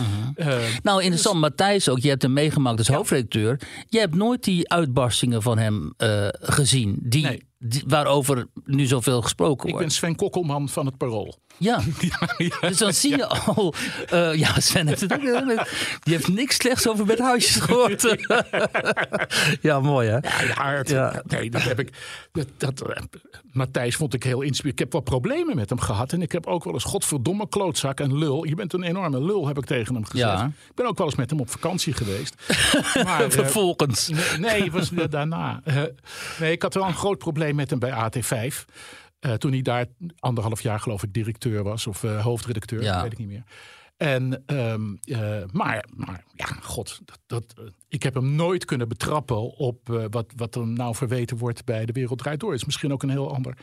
[0.83, 1.99] nou, interessant, dus, Matthijs ook.
[1.99, 2.95] Je hebt hem meegemaakt als ja.
[2.97, 3.61] hoofdredacteur.
[3.89, 5.95] Je hebt nooit die uitbarstingen van hem
[6.41, 6.99] gezien.
[7.03, 7.43] Die, Nee.
[7.59, 9.87] die- waarover nu zoveel gesproken Ik wordt.
[9.87, 11.39] ben Sven Kokkelman van het Parool.
[11.59, 12.69] Ja, Ja, ja.
[12.69, 13.75] dus dan zie je al.
[14.09, 15.21] eh, ja, Sven heeft het ook.
[16.05, 18.17] Die heeft niks slechts over Bert Huisjes gehoord.
[19.61, 20.19] ja, mooi hè?
[20.47, 21.31] Ja, het-.
[21.31, 21.91] Nee, dat heb ik.
[22.33, 23.03] Dat, dat, eh,
[23.53, 24.73] Matthijs vond ik heel inspirerend.
[24.73, 26.13] Ik heb wat problemen met hem gehad.
[26.13, 28.45] En ik heb ook wel eens, godverdomme klootzak en lul.
[28.45, 30.43] Je bent een enorme lul, heb ik tegen hem gezegd.
[30.43, 32.35] Ik ben ook wel eens met hem op vakantie geweest.
[33.05, 34.09] maar, eh, Vervolgens.
[34.09, 35.61] Nee, nee, was daarna.
[36.39, 38.65] Nee, ik had wel een groot probleem met hem bij AT5.
[39.19, 39.87] Eh, toen hij daar
[40.19, 41.87] anderhalf jaar geloof ik directeur was.
[41.87, 42.93] Of eh, hoofdredacteur, Ja.
[42.93, 43.45] dat weet ik niet meer.
[43.97, 47.55] En, ehm, eh, maar, maar ja, god, dat, dat,
[47.89, 51.93] ik heb hem nooit kunnen betrappen op wat, wat hem nou verweten wordt bij De
[51.93, 52.51] Wereld Draait Door.
[52.51, 53.59] Het is misschien ook een heel ander,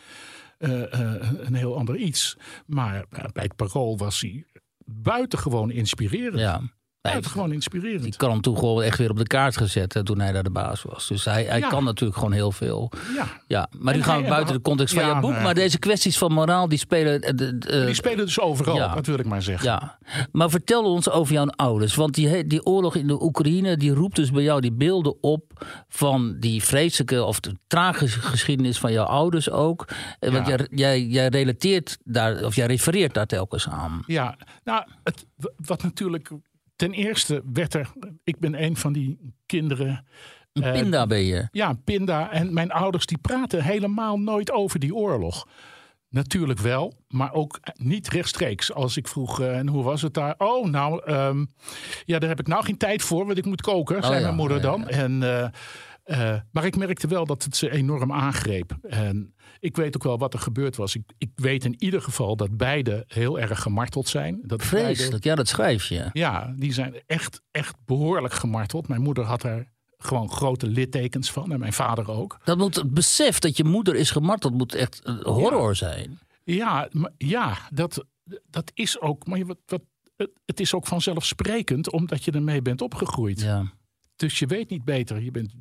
[0.57, 2.37] een heel ander iets.
[2.65, 4.45] Maar bij het Parool was hij
[4.85, 6.39] buitengewoon inspirerend.
[6.39, 6.61] Ja.
[7.03, 8.03] Nee, Buitengewoon inspirerend.
[8.03, 10.43] die kan hem toen gewoon echt weer op de kaart gezet hè, toen hij daar
[10.43, 11.07] de baas was.
[11.07, 11.67] Dus hij, hij Ja.
[11.69, 12.91] kan natuurlijk gewoon heel veel.
[13.15, 13.27] Ja.
[13.47, 15.31] Ja, maar nu gaan we buiten de context van Ja, jouw boek.
[15.41, 17.21] Maar deze kwesties van moraal, die spelen...
[17.21, 18.93] eh, Die spelen dus overal, ja.
[18.95, 19.65] dat wil ik maar zeggen.
[19.69, 19.97] Ja,
[20.31, 21.95] maar vertel ons over jouw ouders.
[21.95, 25.65] Want die, die oorlog in de Oekraïne, die roept dus bij jou die beelden op
[25.87, 29.87] van die vreselijke of de tragische geschiedenis van jouw ouders ook.
[30.19, 34.03] Eh, Want jij, jij, jij relateert daar, of jij refereert daar telkens aan.
[34.07, 35.25] Ja, nou, het,
[35.65, 36.31] wat natuurlijk.
[36.75, 37.91] Ten eerste werd er.
[38.23, 40.05] Ik ben een van die kinderen.
[40.53, 41.47] Een eh, pinda ben je.
[41.51, 42.31] Ja, pinda.
[42.31, 45.47] En mijn ouders die praten helemaal nooit over die oorlog.
[46.09, 48.73] Natuurlijk wel, maar ook niet rechtstreeks.
[48.73, 50.35] Als ik vroeg, eh, en hoe was het daar?
[50.37, 51.45] Oh, nou, ehm,
[52.05, 54.35] ja, daar heb ik nou geen tijd voor, want ik moet koken, zei ja, mijn
[54.35, 54.79] moeder dan.
[54.81, 54.87] ja.
[54.87, 55.23] En,
[56.03, 58.77] eh, maar ik merkte wel dat het ze enorm aangreep.
[58.81, 59.33] En
[59.63, 60.95] ik weet ook wel wat er gebeurd was.
[60.95, 64.33] Ik, ik weet in ieder geval dat beide heel erg gemarteld zijn.
[64.43, 66.09] Dat beide- Vreselijk, ja, dat schrijf je.
[66.13, 68.87] ja, die zijn echt, echt behoorlijk gemarteld.
[68.87, 71.51] Mijn moeder had er gewoon grote littekens van.
[71.51, 72.37] En mijn vader ook.
[72.43, 76.19] Dat moet het besef dat je moeder is gemarteld, moet echt een horror zijn.
[76.43, 78.05] Ja, maar, ja dat,
[78.49, 79.27] dat is ook.
[79.27, 79.81] Maar je- wat, wat,
[80.15, 83.41] het- het is ook vanzelfsprekend omdat je ermee bent opgegroeid.
[83.41, 83.71] Ja.
[84.23, 85.21] Dus je weet niet beter.
[85.21, 85.53] Je bent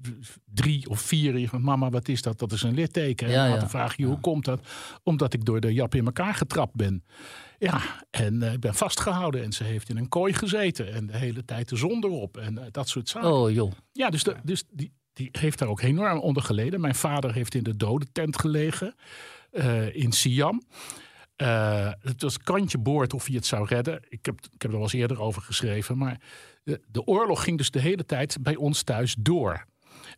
[0.45, 1.39] drie of vier.
[1.39, 2.39] Je van mama, wat is dat?
[2.39, 3.31] Dat is een litteken.
[3.31, 3.69] Ja, en dan ja.
[3.69, 4.69] vraag je hoe komt dat?
[5.03, 7.05] Omdat ik door de jap in elkaar getrapt ben.
[7.59, 9.43] Ja, en eh, ik ben vastgehouden.
[9.43, 10.93] En ze heeft in een kooi gezeten.
[10.93, 12.37] En de hele tijd de zon erop.
[12.37, 13.33] En eh, dat soort zaken.
[13.33, 13.73] Oh joh.
[13.93, 16.81] Ja, dus, de, dus die, die heeft daar ook enorm onder geleden.
[16.81, 18.95] Mijn vader heeft in de dodentent gelegen
[19.51, 20.63] eh, in Siam.
[21.37, 24.01] Het was kantje boord of hij het zou redden.
[24.09, 25.99] Ik heb, ik heb er wel eens eerder over geschreven.
[25.99, 26.21] Maar
[26.63, 29.67] de, de oorlog ging dus de hele tijd bij ons thuis door.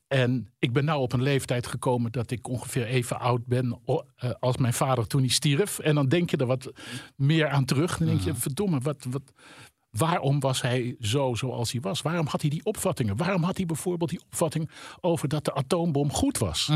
[0.09, 4.31] En ik ben nou op een leeftijd gekomen dat ik ongeveer even oud ben eh,
[4.41, 5.79] als mijn vader toen hij stierf.
[5.79, 6.73] En dan denk je er wat
[7.17, 7.99] meer aan terug.
[7.99, 9.33] Dan denk je, verdomme, wat, wat,
[9.91, 12.03] waarom was hij zo zoals hij was?
[12.03, 13.17] Waarom had hij die opvattingen?
[13.17, 16.69] Waarom had hij bijvoorbeeld die opvatting over dat de atoombom goed was?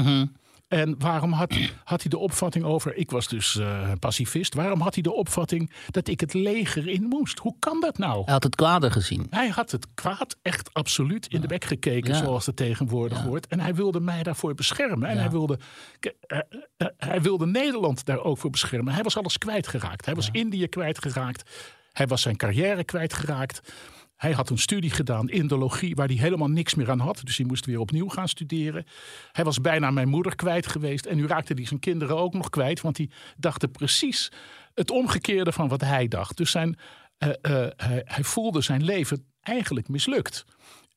[0.68, 1.54] En waarom had,
[1.84, 5.72] had hij de opvatting over, ik was dus eh, pacifist, waarom had hij de opvatting
[5.90, 7.38] dat ik het leger in moest?
[7.38, 8.22] Hoe kan dat nou?
[8.24, 9.26] Hij had het kwade gezien.
[9.30, 12.18] Hij had het kwaad echt absoluut in de bek gekeken, Ja.
[12.18, 13.46] zoals het tegenwoordig wordt.
[13.46, 15.08] En hij wilde mij daarvoor beschermen.
[15.08, 15.58] En hij, wilde,
[16.00, 16.38] eh,
[16.76, 18.92] eh, hij wilde Nederland daar ook voor beschermen.
[18.94, 20.04] Hij was alles kwijtgeraakt.
[20.04, 21.50] Hij was Indië kwijtgeraakt.
[21.92, 23.72] Hij was zijn carrière kwijtgeraakt.
[24.18, 27.20] Hij had een studie gedaan, indologie, waar hij helemaal niks meer aan had.
[27.24, 28.84] Dus hij moest weer opnieuw gaan studeren.
[29.32, 31.06] Hij was bijna mijn moeder kwijt geweest.
[31.06, 32.80] En nu raakte hij zijn kinderen ook nog kwijt.
[32.80, 34.32] Want die dachten precies
[34.74, 36.36] het omgekeerde van wat hij dacht.
[36.36, 36.78] Dus zijn,
[37.18, 40.44] eh, eh, hij, hij voelde zijn leven eigenlijk mislukt.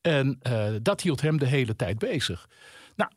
[0.00, 2.48] En eh, dat hield hem de hele tijd bezig.
[2.96, 3.10] Nou,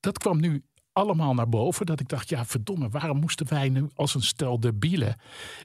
[0.00, 0.64] dat kwam nu
[0.96, 1.86] allemaal naar boven.
[1.86, 5.16] Dat ik dacht, ja verdomme, waarom moesten wij nu als een stel debielen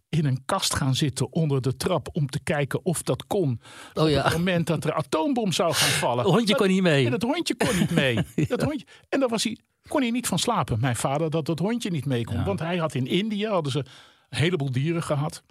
[0.10, 3.62] in een kast gaan zitten onder de trap om te kijken of dat kon.
[3.94, 4.24] Oh op ja.
[4.24, 6.18] het moment dat er atoombom zou gaan vallen.
[6.24, 7.04] Het hondje Dat- kon niet mee.
[7.04, 8.16] Ja, dat hondje kon niet mee.
[8.48, 10.80] dat hondje, en daar was hij, kon hij niet van slapen.
[10.80, 12.44] Mijn vader dat dat hondje niet mee kon.
[12.44, 13.80] Want hij had in India hadden ze
[14.30, 15.44] een heleboel dieren gehad.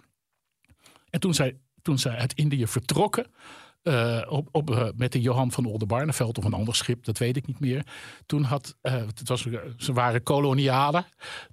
[1.09, 3.25] En toen zij, toen zij uit Indië vertrokken.
[3.81, 7.37] Eh, op, op, eh, met de Johan van Oldenbarneveld of een ander schip, dat weet
[7.37, 7.85] ik niet meer.
[8.25, 11.05] Toen had, eh, het was, ze waren kolonialen.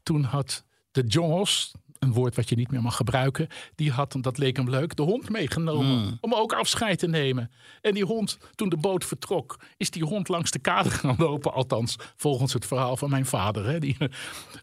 [0.03, 3.49] Toen had de jongens, een woord wat je niet meer mag gebruiken.
[3.75, 6.19] Die had, dat leek hem leuk, de hond meegenomen.
[6.21, 7.51] Om ook afscheid te nemen.
[7.81, 11.53] En die hond, toen de boot vertrok, is die hond langs de kade gaan lopen.
[11.53, 13.67] Althans, volgens het verhaal van mijn vader.
[13.67, 13.79] Hè.
[13.79, 13.97] Die,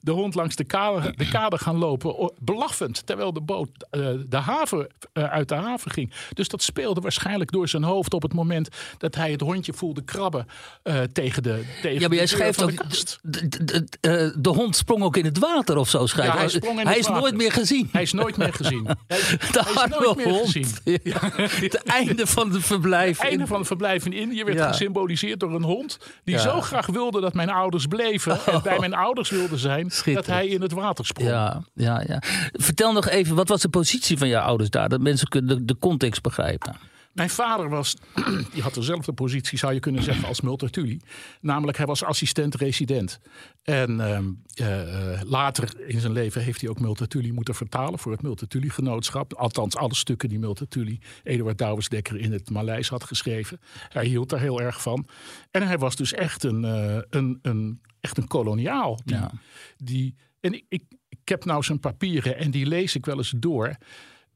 [0.01, 3.05] de hond langs de kade, de kade gaan lopen, blaffend.
[3.05, 6.13] Terwijl de boot eh, de haven, eh, uit de haven ging.
[6.33, 10.03] Dus dat speelde waarschijnlijk door zijn hoofd op het moment dat hij het hondje voelde
[10.03, 10.47] krabben
[10.83, 12.89] eh, tegen de tegen Ja, maar jij schrijft ook,
[13.21, 16.05] de de, de, hond sprong ook in het water of zo.
[16.05, 16.33] Schrijf.
[16.33, 17.24] Ja, hij sprong in Hij het is water.
[17.25, 17.89] Nooit meer gezien.
[17.91, 18.85] Hij is nooit meer gezien.
[18.85, 20.45] Hij, de hij is nooit meer hond.
[20.45, 20.67] gezien.
[21.03, 21.17] Ja.
[21.37, 23.17] Het einde van het verblijf.
[23.17, 24.67] Het einde in- van het verblijf in Indië werd Ja.
[24.67, 25.97] gesymboliseerd door een hond.
[26.23, 26.41] Die Ja.
[26.41, 28.39] zo graag wilde dat mijn ouders bleven.
[28.45, 29.91] En bij mijn ouders wilde zijn.
[30.13, 31.29] Dat hij in het water sprong.
[31.29, 32.21] Ja, ja, ja.
[32.51, 34.89] Vertel nog even, wat was de positie van jouw ouders daar?
[34.89, 36.75] Dat mensen kunnen de, de context begrijpen.
[37.15, 37.95] Mijn vader was,
[38.53, 40.99] die had dezelfde positie zou je kunnen zeggen als Multatuli.
[41.41, 43.19] Namelijk hij was assistent-resident.
[43.63, 48.21] En ehm, eh, later in zijn leven heeft hij ook Multatuli moeten vertalen voor het
[48.21, 49.33] Multatuli-genootschap.
[49.33, 53.59] Althans alle stukken die Multatuli, Eduard Douwesdekker in het Maleis had geschreven.
[53.89, 55.07] Hij hield daar heel erg van.
[55.51, 58.99] En hij was dus echt een, eh, een, een, echt een koloniaal.
[59.05, 59.31] Die, Ja.
[59.77, 63.33] die, en ik, ik, ik heb nou zijn papieren en die lees ik wel eens
[63.37, 63.75] door.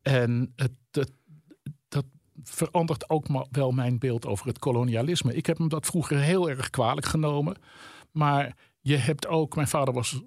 [0.02, 1.12] En het, het,
[2.44, 5.36] verandert ook wel mijn beeld over het kolonialisme.
[5.36, 7.56] Ik heb hem dat vroeger heel erg kwalijk genomen.
[8.12, 10.22] Maar je hebt ook, mijn vader was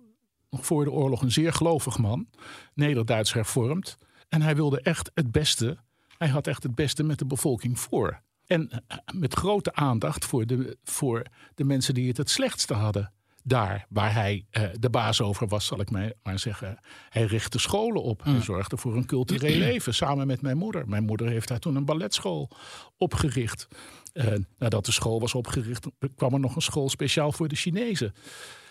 [0.51, 2.29] nog voor de oorlog een zeer gelovig man,
[2.75, 3.99] Neder-Duits hervormd.
[4.29, 5.79] En hij wilde echt het beste.
[6.19, 8.23] Hij had echt het beste met de bevolking voor.
[8.47, 11.23] En eh, met grote aandacht voor de, voor
[11.55, 13.13] de mensen die het het slechtste hadden.
[13.45, 16.79] Daar waar hij eh, de baas over was, zal ik mij maar zeggen.
[17.09, 18.25] Hij richtte scholen op.
[18.25, 20.89] Hij zorgde voor een cultureel leven samen met mijn moeder.
[20.89, 22.51] Mijn moeder heeft daar toen een balletschool
[22.97, 23.69] opgericht.
[24.13, 24.27] Eh,
[24.59, 28.15] nadat de school was opgericht, kwam er nog een school speciaal voor de Chinezen.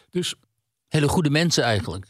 [0.09, 0.35] Dus
[0.87, 2.05] Hele goede mensen eigenlijk.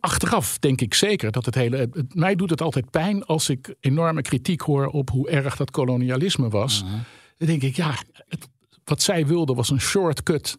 [0.00, 1.76] Achteraf denk ik zeker dat het hele.
[1.76, 5.70] het- mij doet het altijd pijn als ik enorme kritiek hoor op hoe erg dat
[5.70, 6.84] kolonialisme was.
[7.36, 7.94] Dan denk ik, ja,
[8.28, 8.48] het-
[8.84, 10.56] wat zij wilden was een shortcut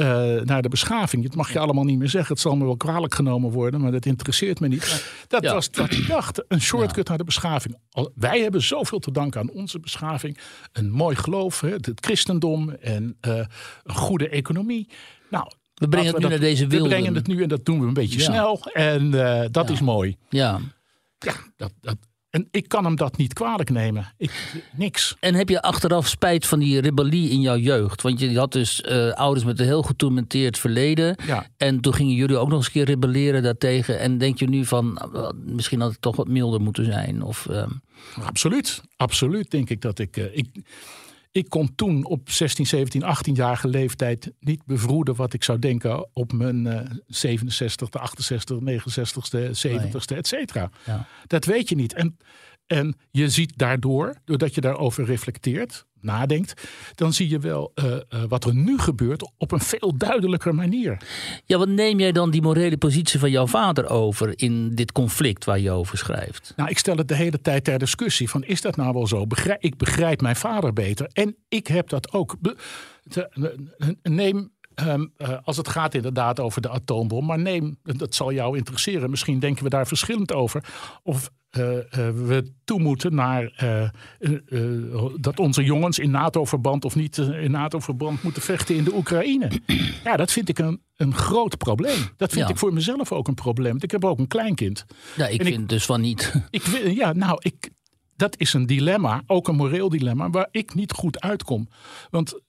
[0.00, 1.22] eh, naar de beschaving.
[1.22, 2.32] Dat mag je allemaal niet meer zeggen.
[2.32, 5.04] Het zal me wel kwalijk genomen worden, maar dat interesseert me niet.
[5.28, 5.52] Dat Ja.
[5.54, 6.44] was wat ik dacht.
[6.48, 7.76] Een shortcut naar de beschaving.
[8.14, 10.38] Wij hebben zoveel te danken aan onze beschaving.
[10.72, 13.36] Een mooi geloof, hè, het christendom en eh,
[13.84, 14.88] een goede economie.
[15.30, 16.88] Nou, We brengen het nu naar deze We wilden.
[16.88, 18.24] brengen het nu en dat doen we een beetje Ja.
[18.24, 18.60] snel.
[18.72, 20.16] En eh, dat is mooi.
[20.28, 20.60] Ja.
[21.18, 21.96] Ja, dat, dat,
[22.30, 24.12] en ik kan hem dat niet kwalijk nemen.
[24.16, 25.16] Ik, niks.
[25.20, 28.02] En heb je achteraf spijt van die rebellie in jouw jeugd?
[28.02, 31.16] Want je had dus eh, ouders met een heel getormenteerd verleden.
[31.26, 31.46] Ja.
[31.56, 33.98] En toen gingen jullie ook nog eens een keer rebelleren daartegen.
[33.98, 37.22] En denk je nu van, eh, misschien had het toch wat milder moeten zijn?
[37.22, 37.70] Of, ehm,
[38.22, 38.80] Absoluut.
[38.96, 40.16] Absoluut denk ik dat ik...
[40.16, 40.46] eh, ik
[41.32, 46.32] ik kon toen op 16, 17, 18-jarige leeftijd niet bevroeden wat ik zou denken op
[46.32, 49.38] mijn eh 67, 68, 69ste,
[49.68, 50.70] 70ste, et cetera.
[50.86, 51.06] Ja.
[51.26, 51.92] Dat weet je niet.
[51.92, 52.16] En,
[52.70, 56.62] en je ziet daardoor, doordat je daarover reflecteert, nadenkt,
[56.94, 60.96] dan zie je wel eh, eh, wat er nu gebeurt op een veel duidelijker manier.
[61.44, 65.44] Ja, wat neem jij dan die morele positie van jouw vader over in dit conflict
[65.44, 66.52] waar je over schrijft?
[66.56, 69.26] Nou, ik stel het de hele tijd ter discussie van is dat nou wel zo?
[69.26, 72.36] Begrijp, ik begrijp mijn vader beter en ik heb dat ook.
[72.40, 72.56] Be-
[73.08, 73.58] te-
[74.02, 74.52] neem,
[74.86, 79.10] ehm, eh, als het gaat inderdaad over de atoombom, maar neem, dat zal jou interesseren,
[79.10, 80.64] misschien denken we daar verschillend over,
[81.02, 83.52] of eh, eh, we toe moeten naar
[85.20, 89.50] dat onze jongens in NATO-verband of niet in NATO-verband moeten vechten in de Oekraïne.
[90.04, 91.98] Ja, dat vind ik een, een groot probleem.
[92.16, 92.52] Dat vind Ja.
[92.52, 93.76] ik voor mezelf ook een probleem.
[93.80, 94.84] Ik heb ook een kleinkind.
[95.16, 96.32] Ja, ik En ik- vind dus van niet.
[96.50, 97.70] Ik, wil- ja, nou, ik,
[98.16, 101.68] dat is een dilemma, ook een moreel dilemma, waar ik niet goed uitkom.
[102.10, 102.40] Want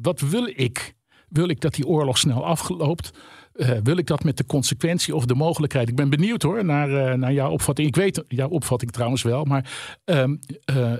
[0.00, 0.94] wat wil ik?
[1.28, 3.10] Wil ik dat die oorlog snel afgeloopt?
[3.58, 5.88] Eh, wil ik dat met de consequentie of de mogelijkheid?
[5.88, 7.88] Ik ben benieuwd hoor naar, eh, jouw opvatting.
[7.88, 9.70] Ik weet jouw opvatting trouwens wel, maar
[10.04, 10.92] ehm, eh,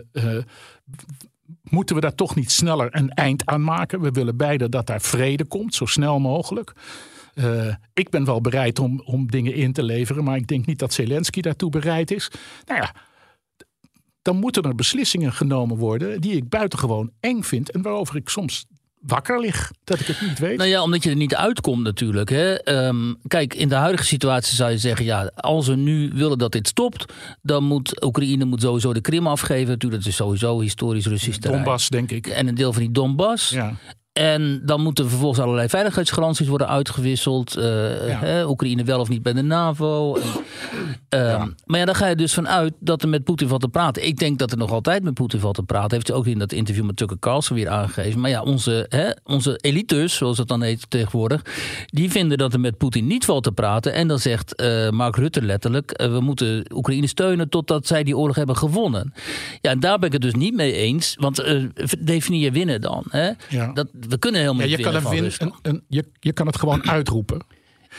[1.62, 4.00] moeten we daar toch niet sneller een eind aan maken?
[4.00, 6.72] We willen beide dat daar vrede komt, zo snel mogelijk.
[7.92, 10.92] Ik ben wel bereid om, om dingen in te leveren, maar ik denk niet dat
[10.92, 12.30] Zelensky daartoe bereid is.
[12.66, 12.94] Nou ja,
[14.22, 18.66] dan moeten er beslissingen genomen worden die ik buitengewoon eng vind en waarover ik soms
[19.00, 20.56] wakker lig, dat ik het niet weet.
[20.56, 22.30] Nou ja, omdat je er niet uitkomt natuurlijk.
[22.30, 22.54] Hè.
[22.54, 25.04] Ehm, kijk, in de huidige situatie zou je zeggen...
[25.04, 27.12] ja, als we nu willen dat dit stopt...
[27.42, 29.68] dan moet Oekraïne moet sowieso de Krim afgeven.
[29.68, 31.64] Natuurlijk, dat is sowieso historisch Russisch terrein.
[31.64, 32.26] Donbass, denk ik.
[32.26, 33.50] En een deel van die Donbass.
[33.50, 33.74] Ja.
[34.18, 37.56] En dan moeten vervolgens allerlei veiligheidsgaranties worden uitgewisseld.
[37.56, 37.64] Uh,
[38.06, 40.16] hè, Oekraïne wel of niet bij de NAVO.
[40.16, 40.22] En,
[41.08, 44.06] ehm, Maar ja, dan ga je dus vanuit dat er met Poetin valt te praten.
[44.06, 45.90] Ik denk dat er nog altijd met Poetin valt te praten.
[45.90, 48.20] Heeft hij ook in dat interview met Tucker Carlson weer aangegeven.
[48.20, 51.42] Maar ja, onze, hè, onze elites, zoals het dan heet tegenwoordig...
[51.86, 53.92] die vinden dat er met Poetin niet valt te praten.
[53.92, 56.02] En dan zegt uh, Mark Rutte letterlijk...
[56.02, 59.12] we moeten Oekraïne steunen totdat zij die oorlog hebben gewonnen.
[59.60, 61.16] Ja, en daar ben ik het dus niet mee eens.
[61.18, 61.44] Want
[61.98, 63.04] definieer winnen dan.
[63.08, 63.30] Hè?
[63.48, 63.72] Ja.
[63.72, 66.58] Dat, we kunnen helemaal ja, je kan winnen win, een, een, je, je kan het
[66.58, 67.40] gewoon uitroepen.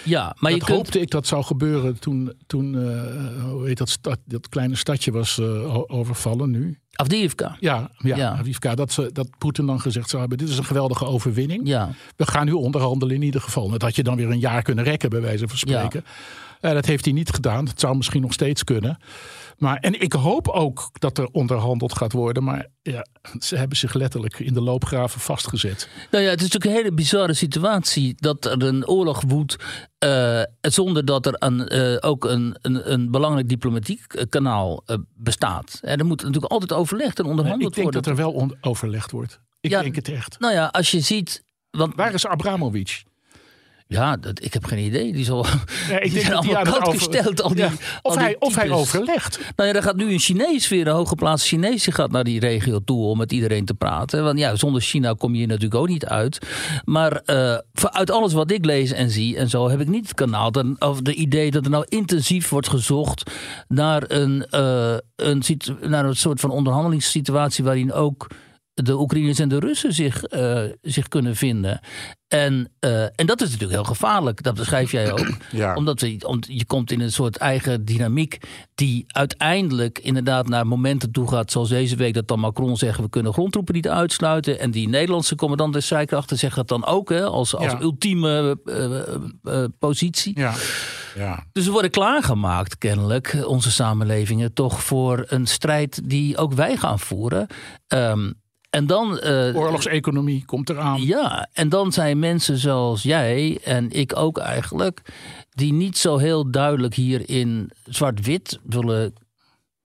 [0.04, 0.78] Ja, maar dat je kunt...
[0.78, 5.12] hoopte ik dat zou gebeuren toen, toen uh, hoe heet dat, stad, dat kleine stadje
[5.12, 6.80] was uh, overvallen nu.
[6.94, 7.58] Afdiivka.
[7.60, 8.76] Ja, ja.
[8.76, 11.68] Dat, ze, dat Poetin dan gezegd zou hebben, dit is een geweldige overwinning.
[11.68, 11.90] Ja.
[12.16, 13.70] We gaan nu onderhandelen in ieder geval.
[13.70, 16.04] Dat had je dan weer een jaar kunnen rekken, bij wijze van spreken.
[16.62, 16.70] Ja.
[16.70, 17.66] Uh, dat heeft hij niet gedaan.
[17.66, 19.00] Dat zou misschien nog steeds kunnen.
[19.60, 22.44] Maar, en ik hoop ook dat er onderhandeld gaat worden.
[22.44, 23.06] Maar ja,
[23.40, 25.90] ze hebben zich letterlijk in de loopgraven vastgezet.
[26.12, 29.56] Nou ja, het is natuurlijk een hele bizarre situatie dat er een oorlog woedt.
[30.06, 35.80] Uh, zonder dat er een, uh, ook een, een, een, belangrijk diplomatiek kanaal uh, bestaat.
[35.82, 37.86] En er moet natuurlijk altijd overlegd en onderhandeld worden.
[37.86, 39.40] Ik denk dat er wel overlegd wordt.
[39.62, 40.40] Ik ja, denk het echt.
[40.40, 41.44] Nou ja, als je ziet.
[41.70, 43.04] Want, Waar is Abramovic?
[43.92, 45.14] Ja, dat, ik heb geen idee.
[45.14, 45.46] Die zal.
[45.90, 47.00] Ja, ik die denk allemaal over...
[47.00, 47.42] gesteld.
[47.42, 47.72] Al die, ja.
[48.02, 49.40] of, al hij, die of hij overlegt.
[49.56, 52.40] Nou ja, er gaat nu een Chinees weer, een hooggeplaatste Chinees, die gaat naar die
[52.40, 54.24] regio toe om met iedereen te praten.
[54.24, 56.48] Want ja, zonder China kom je hier natuurlijk ook niet uit.
[56.86, 60.16] Maar uh, uit alles wat ik lees en zie en zo, heb ik niet het
[60.16, 60.52] kanaal.
[60.52, 63.32] Dan, of de idee dat er nou intensief wordt gezocht
[63.68, 65.44] naar een, uh, een,
[65.82, 68.28] naar een soort van onderhandelingssituatie waarin ook
[68.86, 71.80] de Oekraïners en de Russen zich, uh, zich kunnen vinden.
[72.28, 74.44] En, uh, en dat is natuurlijk heel gevaarlijk.
[74.44, 75.28] Dat beschrijf jij ook.
[75.52, 75.76] Ja.
[75.76, 78.38] Omdat we, om, je komt in een soort eigen dynamiek.
[78.76, 81.52] die uiteindelijk inderdaad naar momenten toe gaat.
[81.52, 83.00] Zoals deze week dat dan Macron zegt.
[83.00, 84.60] we kunnen grondtroepen niet uitsluiten.
[84.60, 87.10] En die Nederlandse commandant der strijdkrachten zegt dat dan ook.
[87.10, 87.82] Hè, als, als Ja.
[87.82, 88.60] ultieme
[89.44, 90.40] uh, positie.
[90.40, 90.54] Ja.
[91.16, 91.44] Ja.
[91.52, 97.00] Dus we worden klaargemaakt, kennelijk, onze samenlevingen, toch voor een strijd die ook wij gaan
[97.00, 97.48] voeren.
[97.88, 98.34] Um,
[98.70, 99.20] en dan.
[99.24, 101.02] Uh, Oorlogseconomie komt eraan.
[101.02, 105.02] Ja, en dan zijn mensen zoals jij en ik ook eigenlijk.
[105.50, 109.14] die niet zo heel duidelijk hier in zwart-wit willen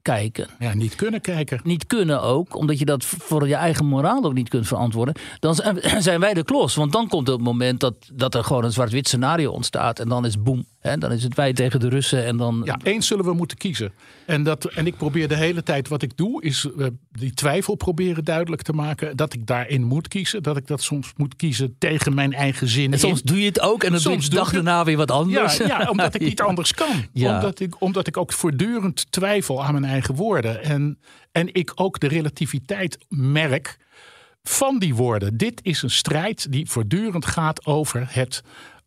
[0.03, 0.49] kijken.
[0.59, 1.61] Ja, niet kunnen kijken.
[1.63, 5.15] Niet kunnen ook, omdat je dat voor je eigen moraal ook niet kunt verantwoorden.
[5.39, 5.55] Dan
[5.99, 6.75] zijn wij de klos.
[6.75, 9.99] Want dan komt het moment dat, dat er gewoon een zwart-wit scenario ontstaat.
[10.01, 10.67] En dan is boem.
[10.89, 12.25] Hè, dan is het wij tegen de Russen.
[12.25, 12.63] En dan...
[12.65, 13.93] Ja, eens zullen we moeten kiezen.
[14.27, 17.75] En, dat, en ik probeer de hele tijd wat ik doe, is uh, die twijfel
[17.75, 19.17] proberen duidelijk te maken.
[19.17, 20.43] Dat ik daarin moet kiezen.
[20.43, 22.93] Dat ik dat soms moet kiezen tegen mijn eigen zin.
[22.93, 23.27] En soms in.
[23.27, 25.57] doe je het ook en dan soms doe je de dag daarna weer wat anders.
[25.57, 26.45] Ja, ja omdat ik niet ja.
[26.45, 27.07] anders kan.
[27.13, 27.35] Ja.
[27.35, 30.63] Omdat, ik, omdat ik ook voortdurend twijfel aan mijn eigen woorden.
[30.63, 30.99] En,
[31.33, 33.77] en ik ook de relativiteit merk
[34.43, 35.37] van die woorden.
[35.37, 38.43] Dit is een strijd die voortdurend gaat over het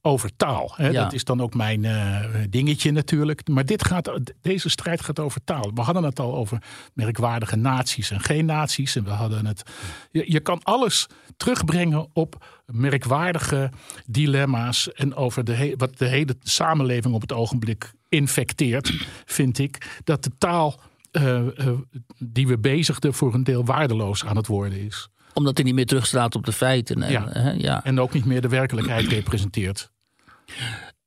[0.08, 0.74] over taal.
[0.76, 0.90] Hè.
[0.90, 1.04] Ja.
[1.04, 3.48] Dat is dan ook mijn uh, dingetje natuurlijk.
[3.48, 5.72] Maar dit gaat, deze strijd gaat over taal.
[5.74, 6.62] We hadden het al over
[6.94, 8.96] merkwaardige naties en geen naties.
[8.96, 9.64] En we hadden het.
[10.12, 13.72] Je, je kan alles terugbrengen op merkwaardige
[14.06, 14.92] dilemma's.
[14.92, 20.02] En over de he, wat de hele samenleving op het ogenblik infecteert, vind ik.
[20.04, 20.80] Dat de taal
[21.12, 21.70] uh, uh,
[22.18, 25.86] die we bezigden voor een deel waardeloos aan het worden is omdat hij niet meer
[25.86, 27.04] terugstraat op de feiten.
[27.04, 27.28] En, ja.
[27.30, 27.84] Hè, ja.
[27.84, 29.92] en ook niet meer de werkelijkheid representeert.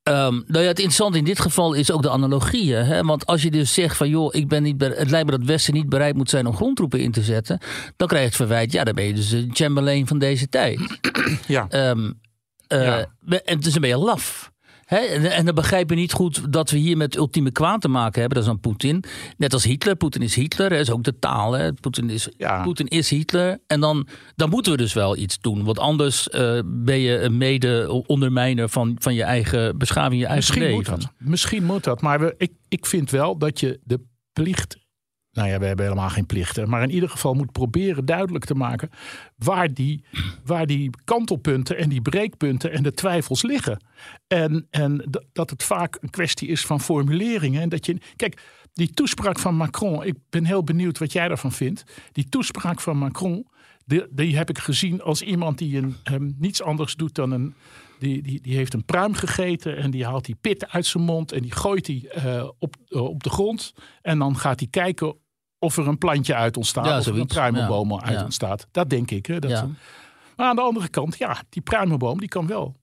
[0.03, 2.85] Um, nou ja, het interessante in dit geval is ook de analogieën.
[2.85, 3.03] Hè?
[3.03, 5.49] Want als je dus zegt van joh, ik ben niet het lijkt me dat het
[5.49, 7.59] Westen niet bereid moet zijn om grondtroepen in te zetten.
[7.97, 10.99] Dan krijg je het verwijt, ja, dan ben je dus een Chamberlain van deze tijd.
[11.47, 11.67] Ja.
[11.91, 12.21] Um,
[12.69, 13.41] uh, Ja.
[13.45, 14.51] En dus dan ben je laf.
[14.99, 18.21] En, en dan begrijp je niet goed dat we hier met ultieme kwaad te maken
[18.21, 18.39] hebben.
[18.39, 19.05] Dat is dan Poetin.
[19.37, 19.97] Net als Hitler.
[19.97, 20.69] Poetin is Hitler.
[20.69, 21.53] Dat is ook de taal.
[21.53, 21.73] Hè?
[21.73, 22.63] Poetin, is, Ja.
[22.63, 23.59] Poetin is Hitler.
[23.67, 25.65] En dan, dan moeten we dus wel iets doen.
[25.65, 30.63] Want anders uh, ben je een mede-ondermijner van, van je eigen beschaving, je eigen Misschien
[30.63, 30.77] leven.
[30.77, 31.13] moet dat.
[31.19, 32.01] Misschien moet dat.
[32.01, 34.01] Maar we, ik, ik vind wel dat je de
[34.33, 34.77] plicht.
[35.41, 36.69] Nou ja, we hebben helemaal geen plichten.
[36.69, 38.91] Maar in ieder geval moet proberen duidelijk te maken.
[39.37, 40.05] waar die,
[40.45, 43.85] waar die kantelpunten en die breekpunten en de twijfels liggen.
[44.27, 47.63] En, en dat het vaak een kwestie is van formuleringen.
[47.63, 47.99] En dat je.
[48.17, 50.05] Kijk, die toespraak van Macron.
[50.05, 51.85] Ik ben heel benieuwd wat jij daarvan vindt.
[52.13, 53.47] Die toespraak van Macron.
[53.87, 57.55] Die, die heb ik gezien als iemand die een, niets anders doet dan een.
[57.99, 61.33] Die, die, die heeft een pruim gegeten en die haalt die pit uit zijn mond
[61.33, 63.75] en die gooit die uh, op, uh, op de grond.
[64.03, 65.17] En dan gaat hij kijken
[65.61, 66.85] of er een plantje uit ontstaat.
[66.85, 68.67] Ja, of er een pruimenboom Ja, uit ontstaat.
[68.71, 69.27] Dat denk ik.
[69.27, 69.65] Hè, dat
[70.37, 72.77] Maar aan de andere kant, ja, die pruimenboom die kan wel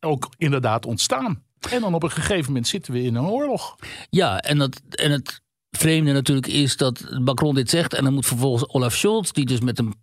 [0.00, 1.42] ook inderdaad ontstaan.
[1.70, 3.76] En dan op een gegeven moment zitten we in een oorlog.
[4.10, 7.94] Ja, en, dat, en het vreemde natuurlijk is dat Macron dit zegt.
[7.94, 9.94] En dan moet vervolgens Olaf Scholz, die dus met een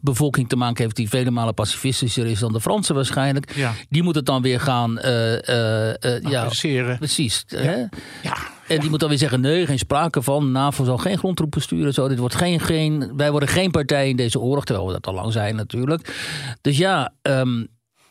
[0.00, 3.54] bevolking te maken heeft die vele malen pacifistischer is dan de Fransen waarschijnlijk.
[3.54, 3.72] Ja.
[3.88, 4.98] Die moet het dan weer gaan.
[4.98, 6.48] eh, ja,
[6.96, 7.44] precies.
[7.46, 7.84] Hè?
[8.22, 8.38] Ja,
[8.72, 10.52] En die moet dan weer zeggen: nee, geen sprake van.
[10.52, 11.94] NAVO zal geen grondtroepen sturen.
[11.94, 12.08] Zo.
[12.08, 14.64] Dit wordt geen, geen, wij worden geen partij in deze oorlog.
[14.64, 16.14] Terwijl we dat al lang zijn, natuurlijk.
[16.60, 17.66] Dus ja, ehm,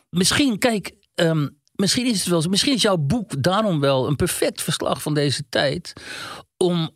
[0.09, 0.91] misschien, kijk.
[1.15, 2.43] ehm, misschien is het wel.
[2.49, 5.93] Misschien is jouw boek daarom wel een perfect verslag van deze tijd.
[6.57, 6.91] Om,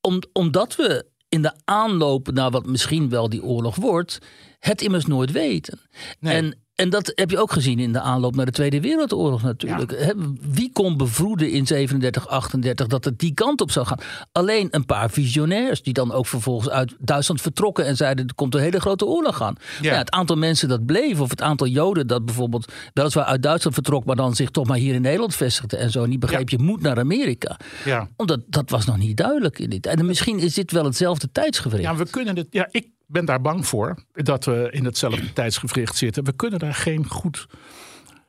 [0.00, 4.18] om, omdat we in de aanloop naar wat misschien wel die oorlog wordt.
[4.58, 5.80] het immers nooit weten.
[6.20, 6.34] Nee.
[6.34, 10.14] En, en dat heb je ook gezien in de aanloop naar de Tweede Wereldoorlog natuurlijk.
[10.40, 13.98] Wie kon bevroeden in 37, 38 dat het die kant op zou gaan?
[14.32, 18.54] Alleen een paar visionairs die dan ook vervolgens uit Duitsland vertrokken en zeiden er komt
[18.54, 19.54] een hele grote oorlog aan.
[19.80, 19.92] Ja.
[19.92, 23.74] Ja, het aantal mensen dat bleef of het aantal Joden dat bijvoorbeeld weliswaar uit Duitsland
[23.74, 26.06] vertrok, maar dan zich toch maar hier in Nederland vestigde en zo.
[26.06, 27.56] niet begreep je moet naar Amerika.
[27.84, 28.08] ja.
[28.16, 29.86] Omdat dat was nog niet duidelijk in dit.
[29.86, 31.82] En misschien is dit wel hetzelfde tijdsgewricht.
[31.84, 32.46] Ja, we kunnen het.
[32.50, 36.24] Ja, ik ben daar bang voor dat we in hetzelfde tijdsgevricht zitten.
[36.24, 37.46] We kunnen daar geen goed.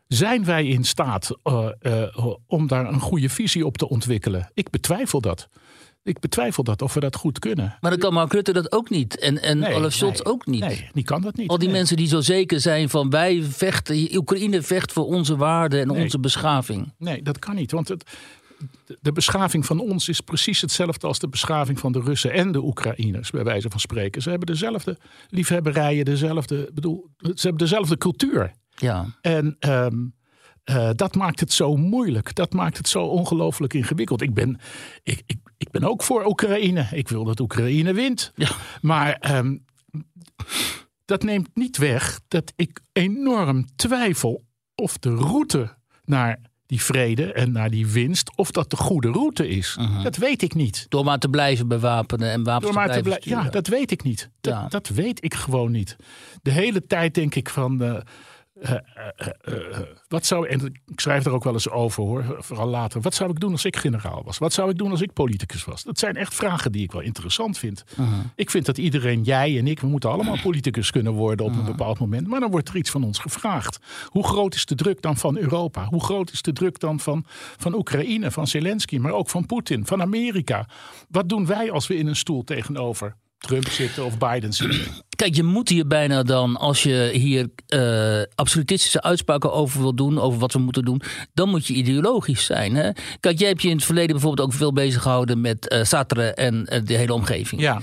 [0.08, 4.52] Zijn wij in staat eh, eh, om daar een goede visie op te ontwikkelen?
[4.54, 5.50] Ik betwijfel dat.
[6.04, 7.78] Ik betwijfel dat of we dat goed kunnen.
[7.82, 9.20] Maar dan kan Mark Rutte dat ook niet.
[9.20, 10.60] En, en Nee, Olaf Scholz nee, ook niet.
[10.60, 11.50] Nee, die kan dat niet.
[11.50, 11.78] Al die Nee.
[11.78, 16.20] mensen die zo zeker zijn van wij vechten, Oekraïne vecht voor onze waarden en onze
[16.20, 16.94] beschaving.
[16.98, 17.72] Nee, dat kan niet.
[17.72, 18.04] Want het,
[19.02, 22.64] de beschaving van ons is precies hetzelfde als de beschaving van de Russen en de
[22.64, 24.22] Oekraïners, bij wijze van spreken.
[24.22, 24.98] Ze hebben dezelfde
[25.30, 28.52] liefhebberijen, dezelfde, bedoel, ze hebben dezelfde cultuur.
[28.70, 29.06] Ja.
[29.22, 29.96] En ehm,
[30.64, 32.36] eh, dat maakt het zo moeilijk.
[32.36, 34.22] Dat maakt het zo ongelooflijk ingewikkeld.
[34.22, 34.60] Ik ben,
[35.04, 36.88] ik, ik, ik ben ook voor Oekraïne.
[36.92, 38.32] Ik wil dat Oekraïne wint.
[38.36, 38.50] Ja.
[38.82, 39.58] Maar ehm,
[41.06, 44.44] dat neemt niet weg dat ik enorm twijfel
[44.76, 46.40] of de route naar
[46.72, 49.78] die vrede en naar die winst, of dat de goede route is.
[50.04, 50.86] Dat weet ik niet.
[50.90, 53.68] Door maar te blijven bewapenen en wapens Door maar te te blijven blij- ja, dat
[53.68, 54.30] weet ik niet.
[54.42, 54.68] Dat, Ja.
[54.68, 55.96] dat weet ik gewoon niet.
[56.42, 57.82] De hele tijd denk ik van.
[57.84, 57.96] eh,
[60.08, 63.02] wat zou, en ik schrijf er ook wel eens over hoor, vooral later.
[63.02, 64.38] Wat zou ik doen als ik generaal was?
[64.38, 65.84] Wat zou ik doen als ik politicus was?
[65.84, 67.84] Dat zijn echt vragen die ik wel interessant vind.
[68.36, 71.66] Ik vind dat iedereen, jij en ik, we moeten allemaal politicus kunnen worden op een
[71.66, 72.28] bepaald moment.
[72.28, 73.80] Maar dan wordt er iets van ons gevraagd.
[74.08, 75.86] Hoe groot is de druk dan van Europa?
[75.86, 77.26] Hoe groot is de druk dan van,
[77.58, 80.68] van Oekraïne, van Zelensky, maar ook van Poetin, van Amerika?
[81.10, 84.82] Wat doen wij als we in een stoel tegenover Trump zitten of Biden zitten?
[85.22, 90.20] Kijk, je moet hier bijna dan, als je hier eh, absolutistische uitspraken over wil doen,
[90.20, 91.02] over wat we moeten doen,
[91.34, 92.76] dan moet je ideologisch zijn.
[92.76, 92.90] Hè?
[93.20, 96.34] Kijk, jij hebt je in het verleden bijvoorbeeld ook veel bezig gehouden met eh Sartre
[96.34, 97.62] en eh, de hele omgeving.
[97.62, 97.82] Ja,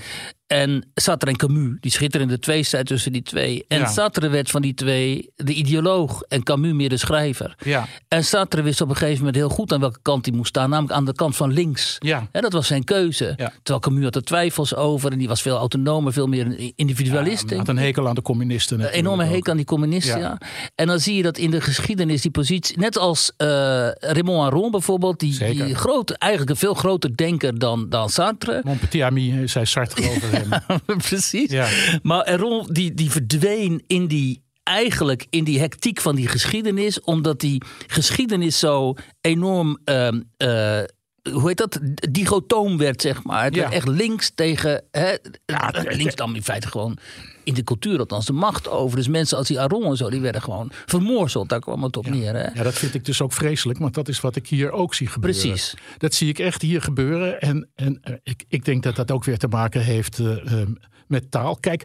[0.49, 3.65] En Sartre en Camus, die schitterende tweestrijd tussen die twee.
[3.67, 3.85] En Ja.
[3.87, 7.55] Sartre werd van die twee de ideoloog en Camus meer de schrijver.
[7.65, 10.49] ja, En Sartre wist op een gegeven moment heel goed aan welke kant hij moest
[10.49, 11.95] staan, namelijk aan de kant van links.
[11.99, 12.27] ja.
[12.31, 13.33] En dat was zijn keuze.
[13.37, 13.47] Ja.
[13.63, 17.53] Terwijl Camus had er twijfels over en die was veel autonomer, veel meer een individualist.
[17.53, 18.79] Had een hekel aan de communisten.
[18.79, 19.29] een enorme ook.
[19.31, 20.19] hekel aan die communisten.
[20.19, 20.37] Ja.
[20.75, 23.47] En dan zie je dat in de geschiedenis die positie, net als eh,
[23.93, 25.65] Raymond Aron bijvoorbeeld, die, Zeker.
[25.65, 28.61] die grote, eigenlijk een veel groter denker dan, dan Sartre.
[28.63, 30.27] Mon petit ami, zei Sartre over
[31.09, 31.51] Precies.
[31.51, 31.67] Ja.
[32.01, 37.39] Maar Aron die, die verdween in die eigenlijk in die hectiek van die geschiedenis, omdat
[37.39, 39.79] die geschiedenis zo enorm.
[39.83, 40.83] ehm, eh,
[41.31, 41.79] hoe heet dat?
[42.11, 43.43] Digotoom werd, zeg maar.
[43.43, 43.61] Het Ja.
[43.61, 44.83] werd echt links tegen.
[44.91, 45.15] Hè,
[45.45, 46.97] Ja, links nam in feite gewoon
[47.43, 48.97] in de cultuur althans de macht over.
[48.97, 51.49] Dus mensen als die Aron en zo, die werden gewoon vermorzeld.
[51.49, 52.33] Daar kwam het op neer.
[52.33, 52.47] Hè?
[52.53, 55.07] Ja, dat vind ik dus ook vreselijk, want dat is wat ik hier ook zie
[55.07, 55.41] gebeuren.
[55.41, 55.73] Precies.
[55.97, 57.41] Dat zie ik echt hier gebeuren.
[57.41, 60.67] En, en eh, ik, ik denk dat dat ook weer te maken heeft eh, eh,
[61.07, 61.55] met taal.
[61.55, 61.83] Kijk,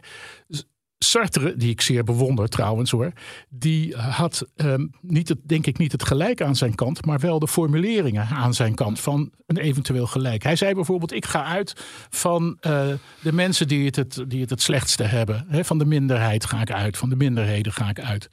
[0.97, 3.11] Sartre, die ik zeer bewonder trouwens hoor,
[3.49, 7.39] die had ehm, niet het, denk ik niet het gelijk aan zijn kant, maar wel
[7.39, 10.43] de formuleringen aan zijn kant van een eventueel gelijk.
[10.43, 11.73] Hij zei bijvoorbeeld: Ik ga uit
[12.09, 12.87] van eh,
[13.21, 15.47] de mensen die het het, die het, slechtste hebben.
[15.65, 18.29] Van de minderheid ga ik uit, van de minderheden ga ik uit.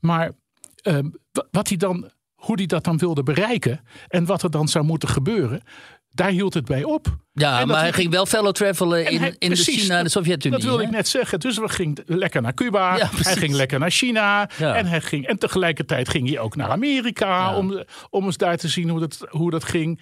[0.00, 0.32] Maar
[0.82, 4.68] ehm, wa- wat hij dan, hoe hij dat dan wilde bereiken en wat er dan
[4.68, 5.62] zou moeten gebeuren,
[6.12, 7.16] daar hield het bij op.
[7.32, 10.10] Ja, maar hij ging wel fellow travelen En in, hij- in de China en de
[10.10, 10.58] Sovjet-Unie.
[10.58, 10.88] Dat wilde hè?
[10.88, 11.40] ik net zeggen.
[11.40, 12.96] Dus we gingen lekker naar Cuba.
[12.96, 14.48] Ja, hij ging lekker naar China.
[14.58, 14.74] Ja.
[14.74, 17.26] En, hij ging, en tegelijkertijd ging hij ook naar Amerika.
[17.26, 17.56] Ja.
[17.56, 20.00] Om, om eens daar te zien hoe dat, hoe dat ging.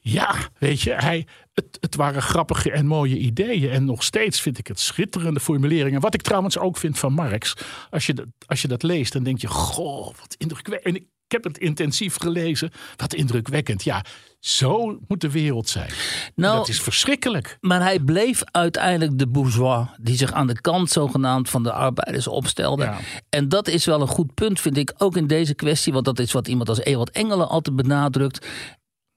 [0.00, 3.70] Ja, weet je, hij, het, het waren grappige en mooie ideeën.
[3.70, 6.00] En nog steeds vind ik het schitterende formuleringen.
[6.00, 7.54] Wat ik trouwens ook vind van Marx.
[7.90, 10.94] Als je dat, als je dat leest, dan denk je: Goh, wat indrukwekkend.
[10.94, 12.70] En ik, ik heb het intensief gelezen.
[12.96, 13.84] Wat indrukwekkend.
[13.84, 14.04] Ja,
[14.40, 15.90] zo moet de wereld zijn.
[16.34, 17.58] Nou, dat is verschrikkelijk.
[17.60, 22.26] Maar hij bleef uiteindelijk de bourgeois die zich aan de kant zogenaamd van de arbeiders
[22.26, 22.84] opstelde.
[22.84, 22.98] Ja.
[23.28, 25.92] En dat is wel een goed punt, vind ik, ook in deze kwestie.
[25.92, 28.46] Want dat is wat iemand als Ewald Engelen altijd benadrukt.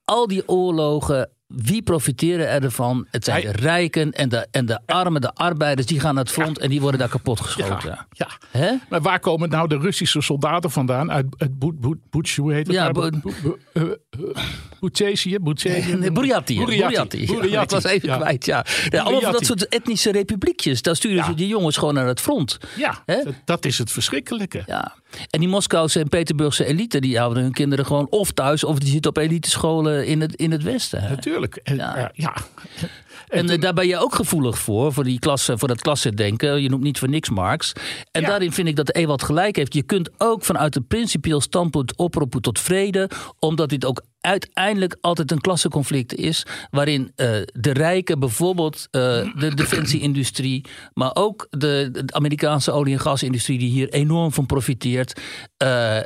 [0.04, 3.06] Al die oorlogen wie profiteren ervan?
[3.10, 6.32] Het zijn de rijken en de, en de armen, de arbeiders, die gaan naar het
[6.32, 7.90] front en die worden daar kapot geschoten.
[7.90, 8.28] Ja, ja.
[8.50, 8.74] Hè?
[8.88, 11.10] Maar waar komen nou de Russische soldaten vandaan?
[11.10, 12.76] Uit, uit Boet, Boet, Boet, hoe heet het?
[12.76, 13.06] Ja, eh,
[13.72, 13.82] eh,
[14.80, 15.38] Boetsesië?
[15.38, 16.12] Burjati.
[16.12, 16.64] Burjati.
[16.64, 17.50] Burjati.
[17.50, 18.64] Ja, ik was even kwijt, ja.
[18.88, 20.82] ja allemaal dat soort etnische republiekjes.
[20.82, 22.58] Daar sturen ze die jongens gewoon naar het front.
[22.76, 23.24] Ja, Hè?
[23.24, 24.62] dat, dat is het verschrikkelijke.
[24.66, 24.94] Ja.
[25.30, 28.90] En die Moskouse en Peterburgse elite, die houden hun kinderen gewoon of thuis of die
[28.90, 31.02] zitten op elitescholen in het, in het Westen.
[31.02, 31.08] hè.
[31.08, 31.56] Natuurlijk.
[31.62, 32.10] En, Ja.
[32.14, 32.36] ja.
[33.28, 36.62] En toen- eh, daar ben je ook gevoelig voor, voor, die klasse, voor dat klassendenken.
[36.62, 37.72] Je noemt niet voor niks Marx.
[38.10, 38.28] En Ja.
[38.28, 39.74] daarin vind ik dat Ewald gelijk heeft.
[39.74, 45.30] Je kunt ook vanuit een principieel standpunt oproepen tot vrede, omdat dit ook uiteindelijk altijd
[45.30, 49.00] een klassenconflict is, waarin eh, de rijken bijvoorbeeld eh,
[49.36, 50.64] de defensieindustrie,
[50.94, 55.20] maar ook de, de Amerikaanse olie- en gasindustrie die hier enorm van profiteert,
[55.56, 55.98] eh,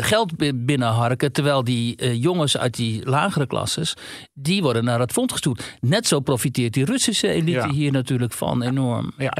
[0.00, 3.94] geld bi- binnenharken, terwijl die jongens uit die lagere klasses,
[4.34, 5.76] die worden naar het front gestuurd.
[5.80, 7.70] Net zo profiteert die Russische elite Ja.
[7.70, 9.12] hier natuurlijk van enorm.
[9.18, 9.32] Ja,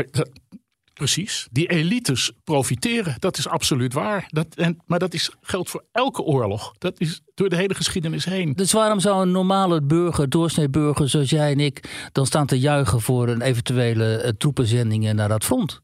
[0.99, 1.49] precies.
[1.51, 3.14] Die elites profiteren.
[3.18, 4.26] Dat is absoluut waar.
[4.28, 6.74] Dat, en, maar dat is, geldt voor elke oorlog.
[6.78, 8.53] Dat is door de hele geschiedenis heen.
[8.53, 12.59] Dus waarom zou een normale burger, doorsnee burger zoals jij en ik, dan staan te
[12.59, 15.80] juichen voor een eventuele eh, troepenzendingen naar dat front?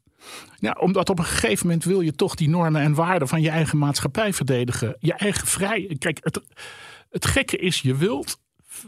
[0.59, 3.49] Ja, omdat op een gegeven moment wil je toch die normen en waarden van je
[3.49, 4.95] eigen maatschappij verdedigen.
[4.99, 5.95] Je eigen vrij.
[5.99, 6.41] Kijk, het,
[7.09, 8.37] het gekke is, je wilt,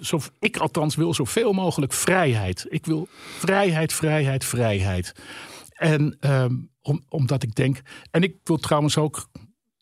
[0.02, 2.66] zo, ik althans wil zoveel mogelijk vrijheid.
[2.70, 3.08] Ik wil
[3.38, 5.14] vrijheid, vrijheid, vrijheid.
[5.78, 9.30] En ehm, om, omdat ik denk, en ik wil trouwens ook.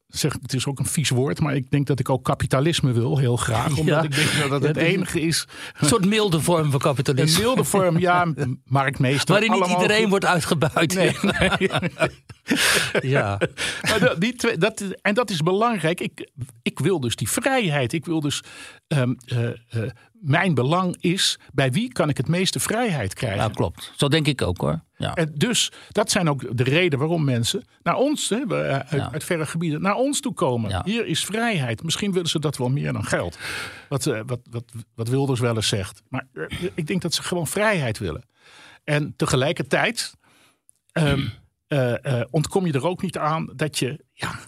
[0.07, 3.17] Zeg, het is ook een vies woord, maar ik denk dat ik ook kapitalisme wil,
[3.17, 3.67] heel graag.
[3.79, 4.01] Omdat Ja.
[4.03, 5.47] ik denk dat Ja, het dat is- enige is.
[5.79, 7.41] Een soort milde vorm van Een kapitalisme.
[7.43, 8.33] milde vorm, ja,
[8.63, 9.33] marktmeester.
[9.33, 10.09] Waarin niet iedereen goed.
[10.09, 10.93] wordt uitgebuit.
[10.95, 11.15] Nee,
[11.59, 11.69] nee.
[13.01, 13.39] Ja.
[13.81, 15.99] Maar die twee, dat, en dat is belangrijk.
[15.99, 16.29] Ik,
[16.61, 17.93] ik wil dus die vrijheid.
[17.93, 18.43] Ik wil dus.
[18.87, 19.89] ehm, eh, eh,
[20.25, 21.39] mijn belang is.
[21.53, 23.39] bij wie kan ik het meeste vrijheid krijgen?
[23.39, 23.91] ja, klopt.
[23.95, 24.83] Zo denk ik ook hoor.
[24.97, 25.13] Ja.
[25.13, 29.11] En dus, dat zijn ook de reden waarom mensen naar ons, hè, eh, uit, Ja.
[29.11, 30.69] uit verre gebieden, naar ons toe komen.
[30.69, 30.81] Ja.
[30.85, 31.83] Hier is vrijheid.
[31.83, 33.37] Misschien willen ze dat wel meer dan geld.
[33.89, 36.01] Wat, eh, wat, wat, wat Wilders wel eens zegt.
[36.09, 38.23] Maar eh, ik denk dat ze gewoon vrijheid willen.
[38.83, 40.13] En tegelijkertijd
[40.91, 41.27] ehm,
[41.67, 44.39] eh, eh, ontkom je er ook niet aan dat je, ja,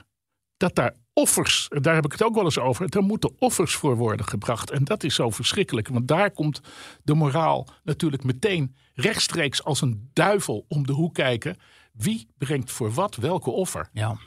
[0.58, 3.96] dat daar offers, daar heb ik het ook wel eens over, daar moeten offers voor
[3.96, 4.72] worden gebracht.
[4.72, 6.62] En dat is zo verschrikkelijk, want daar komt
[7.04, 11.58] de moraal natuurlijk meteen rechtstreeks als een duivel om de hoek kijken.
[11.94, 13.90] Wie brengt voor wat welke offer?
[13.94, 14.18] Ja.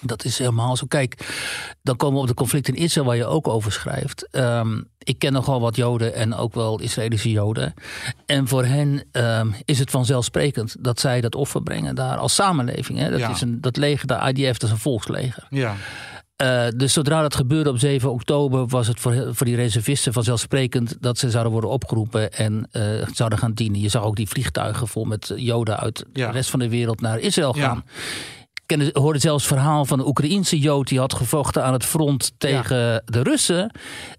[0.00, 0.86] Dat is helemaal zo.
[0.86, 1.36] Kijk,
[1.82, 4.28] dan komen we op de conflict in Israël waar je ook over schrijft.
[4.30, 7.74] Ehm, ik ken nogal wat Joden en ook wel Israëlische Joden.
[8.26, 12.98] En voor hen ehm, is het vanzelfsprekend dat zij dat offer brengen daar als samenleving.
[12.98, 13.10] Hè?
[13.10, 13.30] Dat, Ja.
[13.30, 15.46] is een, dat leger, de IDF, dat is een volksleger.
[15.50, 15.74] Ja,
[16.36, 20.96] Eh, dus zodra dat gebeurde op 7 oktober, was het voor, voor die reservisten vanzelfsprekend
[21.00, 22.82] dat ze zouden worden opgeroepen en eh,
[23.12, 23.80] zouden gaan dienen.
[23.80, 26.26] Je zag ook die vliegtuigen vol met Joden uit Ja.
[26.26, 27.62] de rest van de wereld naar Israël Ja.
[27.62, 27.84] gaan.
[28.37, 28.37] Ik
[28.68, 32.32] kende- hoorde zelfs het verhaal van een Oekraïense Jood die had gevochten aan het front
[32.38, 33.70] tegen de Russen.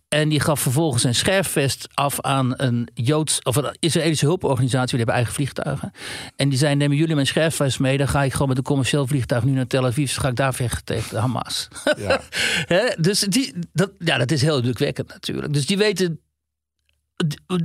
[0.08, 4.88] En die gaf vervolgens een scherfvest af aan een Joods of een Israëlische hulporganisatie.
[4.88, 5.92] Die hebben eigen vliegtuigen.
[6.36, 7.98] En die zei: Nemen jullie mijn scherfvest mee?
[7.98, 10.06] Dan ga ik gewoon met een commercieel vliegtuig nu naar Tel Aviv.
[10.06, 11.68] Dus ga ik daar vechten tegen de Hamas.
[11.98, 12.22] ja.
[13.00, 15.54] Dus die, dat, ja, dat is heel indrukwekkend natuurlijk.
[15.54, 16.20] Dus die weten.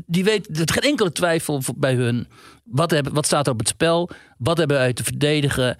[0.06, 2.28] Die er is geen enkele twijfel bij hun.
[2.64, 4.10] Wat, hebben, wat staat er op het spel?
[4.38, 5.76] Wat hebben wij te verdedigen?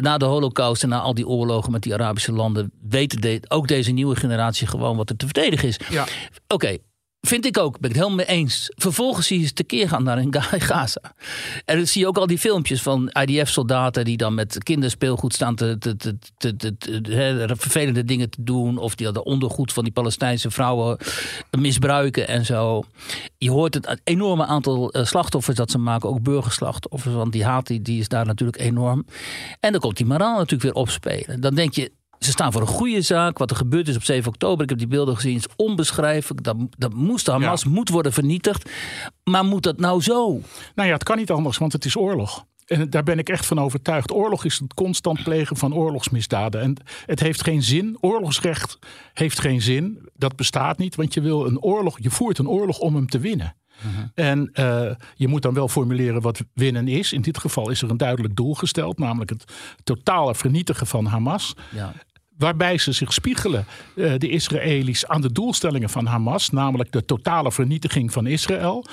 [0.00, 2.72] Na de Holocaust en na al die oorlogen met die Arabische landen.
[2.88, 5.76] weten de, ook deze nieuwe generatie gewoon wat er te verdedigen is.
[5.90, 6.06] ja.
[6.48, 6.76] Oké,
[7.26, 7.80] vind ik ook.
[7.80, 8.70] Ben ik het helemaal mee eens.
[8.76, 11.14] Vervolgens zie je ze tekeer gaan naar in Ga- Gaza.
[11.64, 14.04] En dan zie je ook al die filmpjes van IDF-soldaten...
[14.04, 18.78] die dan met kinderspeelgoed staan te, te, te, te, te- vervelende dingen te doen...
[18.78, 20.98] of die de ondergoed van die Palestijnse vrouwen
[21.58, 22.84] misbruiken en zo.
[23.38, 26.08] Je hoort het enorme aantal eh, slachtoffers dat ze maken.
[26.08, 29.06] Ook burgerslachtoffers, want die haat die, die is daar natuurlijk enorm.
[29.60, 31.40] En dan komt die moraal natuurlijk weer opspelen.
[31.40, 33.38] Dan denk je, ze staan voor een goede zaak.
[33.38, 36.42] Wat er gebeurd is op 7 oktober, ik heb die beelden gezien, is onbeschrijfelijk.
[36.42, 37.70] Dat, dat moest, Hamas Ja.
[37.70, 38.70] moet worden vernietigd.
[39.24, 40.40] Maar moet dat nou zo?
[40.74, 42.44] Nou ja, het kan niet anders, want het is oorlog.
[42.64, 44.12] En daar ben ik echt van overtuigd.
[44.12, 46.60] Oorlog is het constant plegen van oorlogsmisdaden.
[46.60, 47.96] En het heeft geen zin.
[48.00, 48.78] Oorlogsrecht
[49.12, 50.08] heeft geen zin.
[50.16, 51.98] Dat bestaat niet, want je wil een oorlog.
[52.00, 53.56] Je voert een oorlog om hem te winnen.
[54.14, 57.12] En eh, je moet dan wel formuleren wat winnen is.
[57.12, 59.44] In dit geval is er een duidelijk doel gesteld, namelijk het
[59.84, 61.54] totale vernietigen van Hamas.
[61.74, 61.92] Ja.
[62.36, 63.66] Waarbij ze zich spiegelen,
[63.96, 68.84] eh, de Israëli's, aan de doelstellingen van Hamas, namelijk de totale vernietiging van Israël.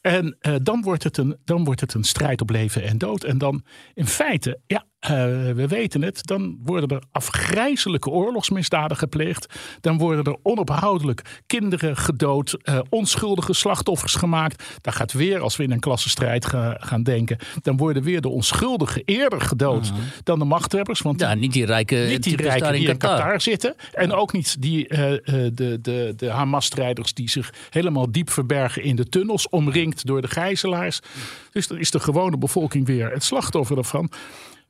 [0.00, 3.24] En eh, dan, wordt het een, dan wordt het een strijd op leven en dood.
[3.24, 3.64] En dan
[3.94, 9.46] in feite, ja, we weten het, dan worden er afgrijzelijke oorlogsmisdaden gepleegd.
[9.80, 14.64] Dan worden er onophoudelijk kinderen gedood, eh, onschuldige slachtoffers gemaakt.
[14.80, 18.28] Daar gaat weer, als we in een klassenstrijd ga- gaan denken, dan worden weer de
[18.28, 19.92] onschuldigen eerder gedood
[20.22, 21.00] dan de machthebbers.
[21.00, 23.18] Want Ja, niet die rijke niet die rijken die in Qatar.
[23.18, 23.74] Qatar zitten.
[23.92, 25.20] En ook niet die, eh, eh,
[25.54, 30.28] de, de, de Hamas-strijders die zich helemaal diep verbergen in de tunnels, omringd door de
[30.28, 31.00] gijzelaars.
[31.52, 34.10] Dus dan is de gewone bevolking weer het slachtoffer ervan.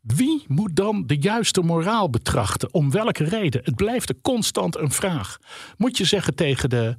[0.06, 2.74] Wie moet dan de juiste moraal betrachten?
[2.74, 3.60] Om welke reden?
[3.64, 5.38] Het blijft er constant een vraag.
[5.76, 6.96] Moet je zeggen tegen de,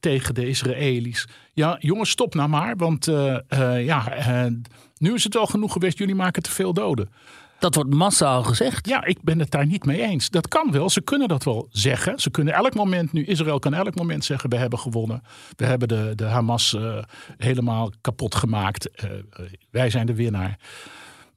[0.00, 2.76] tegen de Israëli's: Ja, jongens, stop nou maar.
[2.76, 4.52] Want eh, eh, ja, eh,
[4.96, 5.98] nu is het al genoeg geweest.
[5.98, 7.10] Jullie maken te veel doden.
[7.58, 8.88] Dat wordt massaal gezegd.
[8.88, 10.30] Ja, ik ben het daar niet mee eens.
[10.30, 10.90] Dat kan wel.
[10.90, 12.18] Ze kunnen dat wel zeggen.
[12.18, 15.22] Ze kunnen elk moment nu, Israël kan elk moment zeggen: we hebben gewonnen.
[15.56, 16.76] We hebben de, de Hamas
[17.36, 18.90] helemaal kapot gemaakt.
[19.70, 20.58] Wij zijn de winnaar.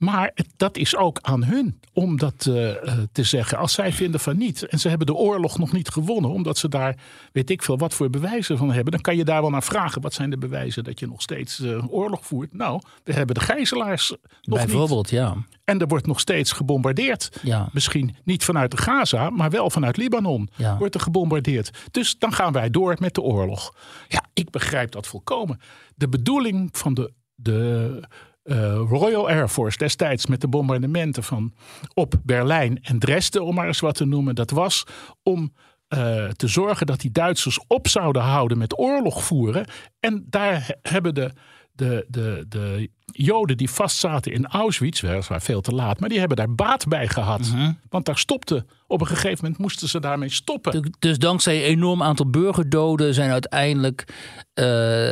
[0.01, 3.57] Maar dat is ook aan hun om dat eh, eh, te zeggen.
[3.57, 6.67] Als zij vinden van niet en ze hebben de oorlog nog niet gewonnen, omdat ze
[6.69, 6.95] daar
[7.31, 10.01] weet ik veel wat voor bewijzen van hebben, dan kan je daar wel naar vragen.
[10.01, 12.53] Wat zijn de bewijzen dat je nog steeds eh, oorlog voert?
[12.53, 14.67] Nou, we hebben de gijzelaars nog niet.
[14.67, 15.35] Bijvoorbeeld, ja.
[15.63, 17.39] En er wordt nog steeds gebombardeerd.
[17.41, 17.69] Ja.
[17.73, 20.77] Misschien niet vanuit de Gaza, maar wel vanuit Libanon Ja.
[20.77, 21.71] wordt er gebombardeerd.
[21.91, 23.75] Dus dan gaan wij door met de oorlog.
[24.07, 25.59] Ja, ik begrijp dat volkomen.
[25.95, 27.99] De bedoeling van de, de
[28.43, 31.53] eh, Royal Air Force destijds met de bombardementen van
[31.93, 34.83] op Berlijn en Dresden, om maar eens wat te noemen, dat was
[35.23, 35.53] om
[35.87, 39.65] eh, te zorgen dat die Duitsers op zouden houden met oorlog voeren.
[39.99, 41.31] En daar he- hebben de,
[41.71, 46.37] de, de, de Joden die vastzaten in Auschwitz, weliswaar veel te laat, maar die hebben
[46.37, 47.51] daar baat bij gehad.
[47.89, 50.71] Want daar stopte, op een gegeven moment moesten ze daarmee stoppen.
[50.81, 54.05] Dus- Dus dankzij een enorm aantal burgerdoden zijn uiteindelijk.
[54.53, 55.11] eh,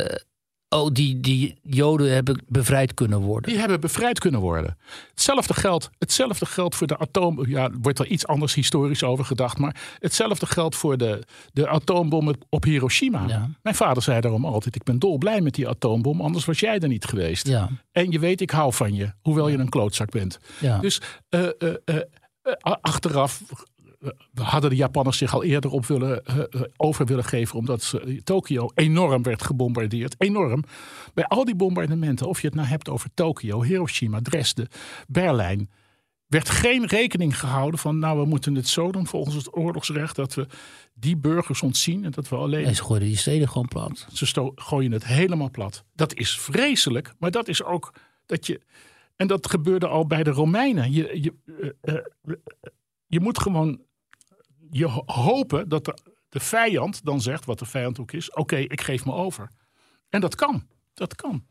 [0.69, 3.49] oh, die, die Joden hebben bevrijd kunnen worden.
[3.51, 4.77] Die hebben bevrijd kunnen worden.
[5.09, 7.47] Hetzelfde geldt, hetzelfde geldt voor de atoom.
[7.47, 9.57] Ja, wordt er iets anders historisch over gedacht.
[9.57, 13.27] Maar hetzelfde geldt voor de, de atoombom op Hiroshima.
[13.27, 13.49] Ja.
[13.61, 16.87] Mijn vader zei daarom altijd: Ik ben dolblij met die atoombom, anders was jij er
[16.87, 17.47] niet geweest.
[17.47, 20.39] Ja, En je weet, ik hou van je, hoewel je een klootzak bent.
[20.59, 20.79] ja.
[20.79, 22.01] Dus eh, eh, eh,
[22.81, 23.41] achteraf
[24.33, 27.57] hadden de Japanners zich al eerder op willen, eh, eh, over willen geven.
[27.57, 30.15] Omdat eh, Tokio enorm werd gebombardeerd.
[30.17, 30.63] Enorm.
[31.13, 34.67] Bij al die bombardementen, of je het nou hebt over Tokio, Hiroshima, Dresden,
[35.07, 35.69] Berlijn.
[36.27, 40.15] werd geen rekening gehouden van, nou, we moeten het zo doen volgens het oorlogsrecht.
[40.15, 40.47] Dat we
[40.93, 44.07] die burgers ontzien en dat we alleen En ze gooiden die steden gewoon plat.
[44.13, 45.83] ze gooien het helemaal plat.
[45.95, 47.93] Dat is vreselijk, maar dat is ook
[48.25, 48.61] dat je.
[49.15, 50.91] En dat gebeurde al bij de Romeinen.
[50.91, 51.33] Je, je,
[53.07, 53.79] je moet gewoon
[54.71, 55.97] je ho- hopen dat de,
[56.29, 59.49] de vijand dan zegt, wat de vijand ook is: oké, ik geef me over.
[60.09, 60.67] En dat kan.
[60.93, 61.45] Dat kan.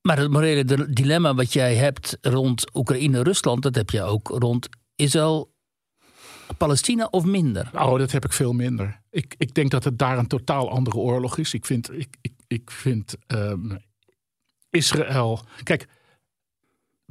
[0.00, 4.68] Maar het morele di- dilemma wat jij hebt rond Oekraïne-Rusland, dat heb je ook rond
[4.94, 5.52] Israël,
[6.56, 7.70] Palestina of minder.
[7.74, 9.00] Oh, dat heb ik veel minder.
[9.10, 11.54] Ik, ik denk dat het daar een totaal andere oorlog is.
[11.54, 13.76] Ik vind, ik, ik, ik vind ehm,
[14.70, 15.40] Israël.
[15.62, 15.88] Kijk,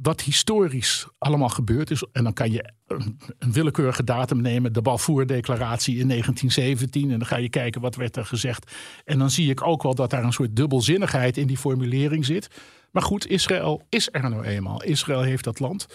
[0.02, 2.04] wat historisch allemaal gebeurd is.
[2.12, 3.18] En dan kan je een,
[3.52, 4.72] willekeurige datum nemen.
[4.72, 7.02] De Balfour-declaratie in 1917.
[7.10, 8.72] En dan ga je kijken wat werd er gezegd.
[9.04, 12.48] En dan zie ik ook wel dat daar een soort dubbelzinnigheid in die formulering zit.
[12.90, 14.82] Maar goed, Israël is er nou eenmaal.
[14.82, 15.86] Israël heeft dat land.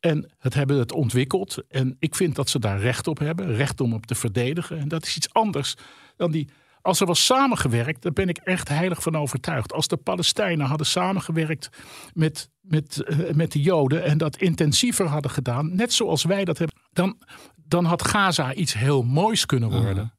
[0.00, 1.62] En het hebben het ontwikkeld.
[1.68, 3.54] En ik vind dat ze daar recht op hebben.
[3.54, 4.78] Recht om op te verdedigen.
[4.78, 5.74] En dat is iets anders
[6.16, 6.48] dan die.
[6.82, 9.72] Als er was samengewerkt, daar ben ik echt heilig van overtuigd.
[9.72, 11.68] Als de Palestijnen hadden samengewerkt
[12.12, 16.58] met, met, eh, met de Joden en dat intensiever hadden gedaan, net zoals wij dat
[16.58, 17.18] hebben, dan,
[17.56, 20.14] dan had Gaza iets heel moois kunnen worden.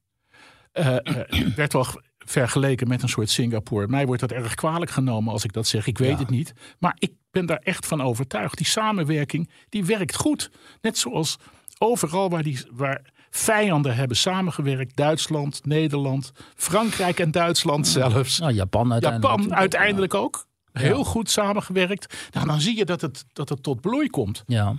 [0.71, 1.85] Eh, eh, werd wel
[2.17, 3.87] vergeleken met een soort Singapore.
[3.87, 5.87] Mij wordt dat erg kwalijk genomen als ik dat zeg.
[5.87, 6.17] Ik weet Ja.
[6.17, 6.53] het niet.
[6.79, 8.57] Maar ik ben daar echt van overtuigd.
[8.57, 10.51] Die samenwerking, die werkt goed.
[10.81, 11.37] Net zoals
[11.77, 14.95] overal waar, die, waar vijanden hebben samengewerkt.
[14.95, 18.39] Duitsland, Nederland, Frankrijk en Duitsland zelfs.
[18.39, 19.39] Nou, Japan uiteindelijk.
[19.39, 20.49] Japan uiteindelijk ook.
[20.71, 22.29] Heel goed samengewerkt.
[22.31, 24.43] Nou, dan zie je dat het, dat het tot bloei komt.
[24.47, 24.75] Ja,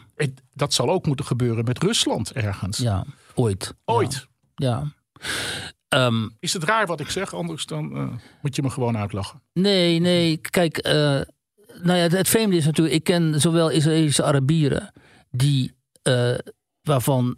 [0.54, 2.78] Dat zal ook moeten gebeuren met Rusland ergens.
[2.78, 3.74] ja, ooit.
[3.84, 4.26] Ooit.
[4.54, 4.92] Ja.
[5.88, 7.34] Ehm, Is het raar wat ik zeg?
[7.34, 8.08] Anders dan eh,
[8.42, 9.42] moet je me gewoon uitlachen.
[9.52, 10.36] nee, nee.
[10.36, 10.92] Kijk, eh,
[11.82, 14.92] nou ja, het, het vreemde is natuurlijk, ik ken zowel Israëlische Arabieren
[15.30, 15.72] die,
[16.02, 16.34] eh,
[16.82, 17.36] waarvan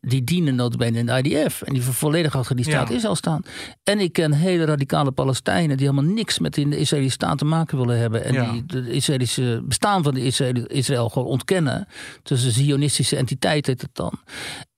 [0.00, 2.94] die dienen notabene in de IDF en die volledig achter die staat Ja.
[2.94, 3.42] Israël staan.
[3.84, 7.44] En ik ken hele radicale Palestijnen die helemaal niks met in de Israëlische staat te
[7.44, 8.52] maken willen hebben en Ja.
[8.52, 11.86] die de Israëlische bestaan van de Israël, Israël gewoon ontkennen.
[12.22, 14.12] Dus een zionistische entiteit heet het dan.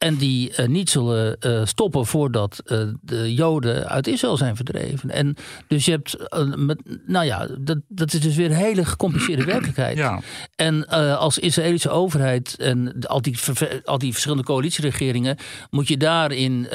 [0.00, 5.10] En die eh, niet zullen eh, stoppen voordat eh, de Joden uit Israël zijn verdreven.
[5.10, 5.36] En
[5.68, 6.16] dus je hebt,
[6.56, 9.96] met, nou ja, dat, dat is dus weer een hele gecompliceerde werkelijkheid.
[9.96, 10.20] Ja.
[10.56, 10.88] En
[11.18, 13.38] als Israëlische overheid en al die,
[13.84, 15.36] al die verschillende coalitieregeringen,
[15.70, 16.68] moet je daarin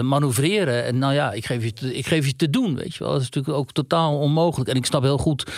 [0.00, 0.84] manoeuvreren.
[0.84, 3.12] En nou ja, ik geef, je te, ik geef je te doen, weet je wel.
[3.12, 4.70] Dat is natuurlijk ook totaal onmogelijk.
[4.70, 5.50] En ik snap heel goed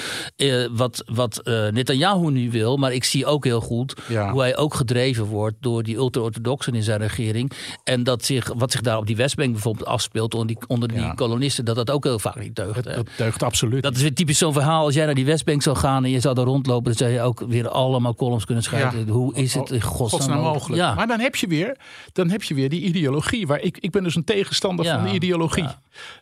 [0.73, 1.41] wat, wat
[1.71, 4.31] Netanyahu nu wil, maar ik zie ook heel goed Ja.
[4.31, 7.51] hoe hij ook gedreven wordt door die ultra-orthodoxen in zijn regering.
[7.85, 10.99] En dat zich, wat zich daar op die Westbank bijvoorbeeld afspeelt onder die, onder die
[11.01, 11.13] Ja.
[11.15, 12.85] kolonisten, dat dat ook heel vaak niet deugt.
[12.85, 13.83] Dat deugt absoluut.
[13.83, 14.85] Dat is weer typisch zo'n verhaal.
[14.85, 17.21] Als jij naar die Westbank zou gaan en je zou daar rondlopen, dan zou je
[17.21, 19.07] ook weer allemaal columns kunnen schrijven.
[19.07, 19.13] Ja.
[19.13, 20.83] Hoe is het in godsnaam, mogelijk.
[20.83, 20.95] Ja.
[20.95, 21.77] Maar dan heb, je weer,
[22.13, 23.47] dan heb je weer die ideologie.
[23.47, 25.67] Waar ik, ik ben dus een tegenstander van de ideologie.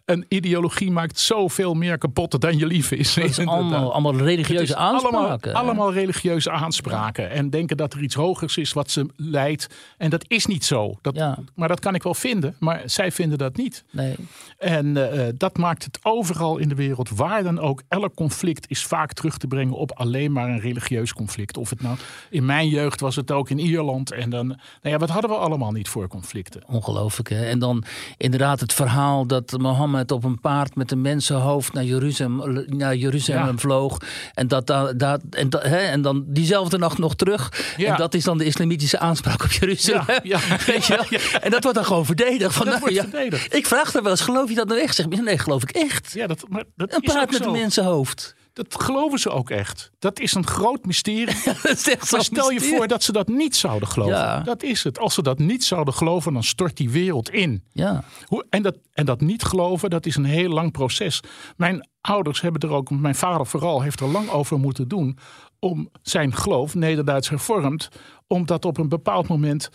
[0.05, 3.17] Een ideologie maakt zoveel meer kapot dan je lief is.
[3.17, 3.47] Inderdaad.
[3.47, 5.55] allemaal, allemaal Het religieuze is allemaal, aanspraken.
[5.55, 7.31] allemaal religieuze aanspraken.
[7.31, 9.67] En denken dat er iets hogers is wat ze leidt.
[9.99, 10.99] En dat is niet zo.
[11.03, 11.39] Dat, Ja.
[11.55, 12.57] Maar dat kan ik wel vinden.
[12.59, 13.85] Maar zij vinden dat niet.
[13.91, 14.15] Nee.
[14.59, 18.85] En eh, dat maakt het overal in de wereld, waar dan ook, elk conflict is
[18.85, 21.57] vaak terug te brengen op alleen maar een religieus conflict.
[21.57, 21.97] Of het nou,
[22.31, 24.13] in mijn jeugd was het ook in Ierland.
[24.13, 26.63] En dan, nou ja, wat hadden we allemaal niet voor conflicten?
[26.67, 27.29] Ongelooflijk.
[27.29, 27.45] Hè?
[27.45, 27.85] En dan
[28.17, 33.47] inderdaad het verhaal dat Mohammed op een paard met een mensenhoofd naar Jeruzalem, naar Jeruzalem
[33.47, 33.57] Ja.
[33.57, 33.99] vloog.
[34.35, 35.77] En, dat, da- da- en, hè?
[35.79, 37.75] en dan diezelfde nacht nog terug.
[37.77, 37.91] Ja.
[37.93, 40.05] En dat is dan de islamitische aanspraak op Jeruzalem.
[40.23, 41.41] Ja, Weet je wel?
[41.41, 42.55] En dat wordt dan gewoon verdedigd.
[42.55, 43.55] Van, Dat nou, verdedigd.
[43.55, 44.95] Ik vraag er wel eens, geloof je dat nou echt?
[44.95, 46.13] Zeg nee, geloof ik echt.
[46.13, 47.47] Ja, dat, maar dat Een paard met zo.
[47.47, 48.35] een mensenhoofd.
[48.53, 49.91] Dat geloven ze ook echt.
[49.99, 51.27] Dat is een groot mysterie.
[52.11, 54.15] Maar stel je voor dat ze dat niet zouden geloven.
[54.15, 54.41] Ja.
[54.41, 54.99] Dat is het.
[54.99, 57.65] Als ze dat niet zouden geloven, dan stort die wereld in.
[57.73, 58.05] Ja.
[58.27, 61.21] Hoe, en, dat, en dat niet geloven, dat is een heel lang proces.
[61.57, 65.19] Mijn ouders hebben er ook, mijn vader vooral, heeft er lang over moeten doen.
[65.59, 67.89] om zijn geloof, Nederduits hervormd,
[68.27, 69.71] om dat op een bepaald moment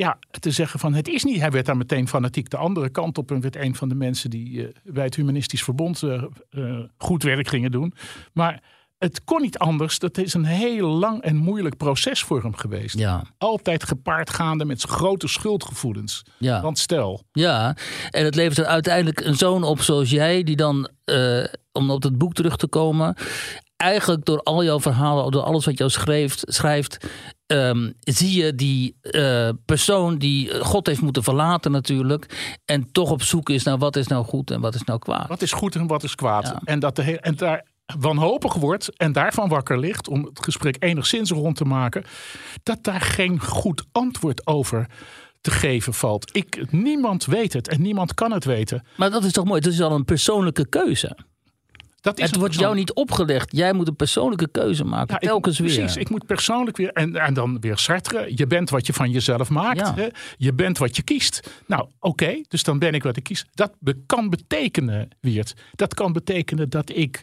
[0.00, 1.40] ja, te zeggen van het is niet.
[1.40, 4.30] Hij werd daar meteen fanatiek de andere kant op en werd een van de mensen
[4.30, 7.94] die eh, bij het Humanistisch Verbond eh, eh, goed werk gingen doen.
[8.32, 8.62] Maar
[8.98, 9.98] het kon niet anders.
[9.98, 12.98] Dat is een heel lang en moeilijk proces voor hem geweest.
[12.98, 13.24] Ja.
[13.38, 16.22] Altijd gepaard gaande met grote schuldgevoelens.
[16.38, 16.60] Ja.
[16.60, 17.76] Want stel, Ja,
[18.10, 20.88] en het levert dan uiteindelijk een zoon op zoals jij, die dan,
[21.72, 23.16] om op het boek terug te komen,
[23.76, 27.06] eigenlijk door al jouw verhalen, door alles wat jou schrijft, schrijft
[27.50, 33.22] ehm, zie je die eh, persoon die God heeft moeten verlaten natuurlijk, en toch op
[33.22, 35.28] zoek is naar wat is nou goed en wat is nou kwaad.
[35.28, 36.44] Wat is goed en wat is kwaad?
[36.44, 36.60] Ja.
[36.64, 37.66] En, dat de en daar
[37.98, 42.04] wanhopig wordt en daarvan wakker ligt, om het gesprek enigszins rond te maken,
[42.62, 44.86] dat daar geen goed antwoord over
[45.40, 46.36] te geven valt.
[46.36, 48.86] Ik, niemand weet het en niemand kan het weten.
[48.96, 51.16] Maar dat is toch mooi, het is al een persoonlijke keuze.
[52.00, 55.28] Dat is Het wordt jou niet opgelegd, jij moet een persoonlijke keuze maken, Ja, ik-
[55.28, 55.74] telkens weer.
[55.74, 56.92] Precies, ik moet persoonlijk weer.
[56.92, 58.32] En, en dan weer Sartre.
[58.34, 59.78] Je bent wat je van jezelf maakt.
[59.78, 59.94] Ja.
[59.94, 60.06] Hè?
[60.36, 61.50] Je bent wat je kiest.
[61.66, 63.46] Nou, oké, dus dan ben ik wat ik kies.
[63.54, 65.54] Dat be- kan betekenen, Wiert.
[65.74, 67.22] Dat kan betekenen dat ik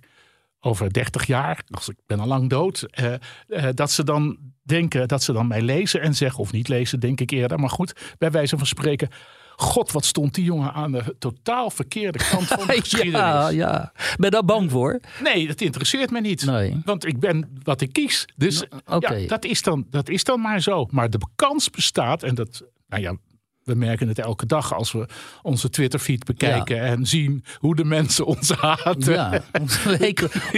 [0.59, 3.19] over 30 jaar, als ik ben al lang dood, eh, eh,
[3.73, 7.19] dat ze dan denken, dat ze dan mij lezen en zeggen, of niet lezen, denk
[7.21, 7.59] ik eerder.
[7.59, 9.09] Maar goed, bij wijze van spreken.
[9.60, 13.14] God, wat stond die jongen aan de totaal verkeerde kant van de geschiedenis.
[13.20, 13.91] ja, ja.
[13.95, 14.99] Ben je daar bang voor?
[15.24, 16.45] Nee, dat interesseert me niet.
[16.45, 16.82] Nee.
[16.86, 18.26] Want ik ben wat ik kies.
[18.36, 19.14] Dus oké.
[19.16, 20.86] ja, dat, is dan, dat is dan maar zo.
[20.91, 23.16] Maar de kans bestaat, en dat, nou ja,
[23.64, 25.08] we merken het elke dag als we
[25.41, 29.14] onze Twitterfeed bekijken en zien hoe de mensen ons haten.
[29.14, 29.41] Ja,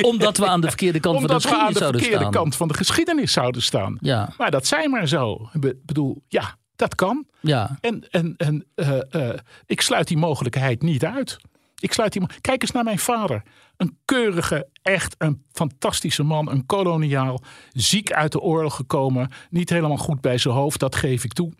[0.01, 2.25] omdat we aan de verkeerde kant Omdat van de we aan geschiedenis de zouden verkeerde
[2.25, 2.41] staan.
[2.43, 3.97] kant van de geschiedenis zouden staan.
[4.01, 5.49] Ja, Maar dat zijn maar zo.
[5.53, 7.25] Ik be- bedoel, ja, dat kan.
[7.39, 11.37] ja, En, en, en eh, eh, ik sluit die mogelijkheid niet uit.
[11.79, 13.43] Ik sluit die, Kijk eens naar mijn vader.
[13.77, 16.51] Een keurige, echt een fantastische man.
[16.51, 17.41] Een koloniaal.
[17.71, 19.29] Ziek uit de oorlog gekomen.
[19.49, 21.53] Niet helemaal goed bij zijn hoofd, dat geef ik toe.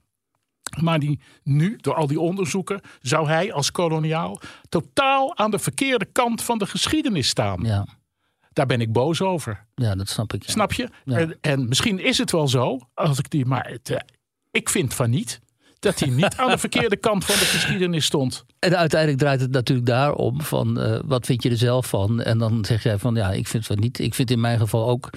[0.82, 4.40] Maar die nu, door al die onderzoeken, zou hij als koloniaal
[4.70, 7.62] totaal aan de verkeerde kant van de geschiedenis staan.
[7.64, 7.86] ja,
[8.54, 9.66] Daar ben ik boos over.
[9.76, 10.44] ja, dat snap ik.
[10.46, 10.52] ja.
[10.52, 10.90] Snap je?
[11.06, 11.18] Ja.
[11.18, 14.00] En, en misschien is het wel zo, als ik die, maar het, eh,
[14.52, 15.40] ik vind van niet.
[15.80, 18.46] Dat hij niet aan de verkeerde kant van de geschiedenis stond.
[18.60, 22.22] En uiteindelijk draait het natuurlijk daarom van eh, wat vind je er zelf van?
[22.22, 24.00] En dan zeg jij van ja, ik vind van niet.
[24.00, 25.10] Ik vind in mijn geval ook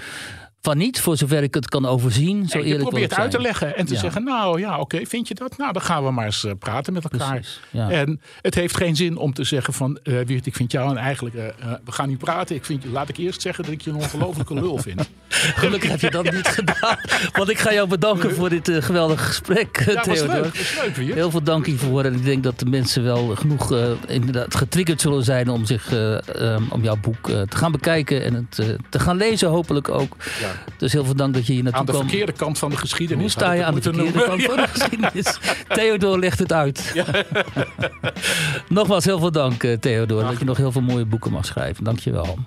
[0.62, 2.48] van niet, voor zover ik het kan overzien.
[2.48, 4.00] Zo je eerlijk wil probeert uit te leggen en te Ja.
[4.00, 5.56] zeggen: Nou ja, oké, vind je dat?
[5.56, 7.30] Nou, dan gaan we maar eens eh, praten met elkaar.
[7.34, 7.90] Precies, ja.
[7.90, 10.96] En het heeft geen zin om te zeggen: van eh Wiert, ik vind jou en
[10.96, 11.44] eigenlijk, eh,
[11.84, 12.56] we gaan niet praten.
[12.56, 15.08] Ik vind, je- laat ik eerst zeggen dat ik je een ongelofelijke lul vind.
[15.62, 16.98] Gelukkig heb je dat niet gedaan.
[17.32, 20.26] Want ik ga jou bedanken voor dit uh, geweldige gesprek, uh, ja, leuk,
[20.96, 21.14] leuk.
[21.14, 22.04] Heel veel dank hiervoor.
[22.04, 25.92] En ik denk dat de mensen wel genoeg uh, inderdaad getriggerd zullen zijn om, zich,
[25.92, 30.16] um, om jouw boek te gaan bekijken en het te gaan lezen, hopelijk ook.
[30.40, 30.50] Ja.
[30.76, 31.96] Dus heel veel dank dat je hier naartoe kwam.
[31.96, 33.22] Aan de verkeerde kant van de geschiedenis.
[33.22, 34.28] Hoe sta je aan de verkeerde noemen?
[34.28, 35.38] kant van de geschiedenis?
[35.68, 36.94] Theodor legt het uit.
[38.68, 40.22] Nogmaals heel veel dank, Theodor.
[40.22, 40.30] Ach.
[40.30, 41.84] Dat je nog heel veel mooie boeken mag schrijven.
[41.84, 42.38] Dank je wel.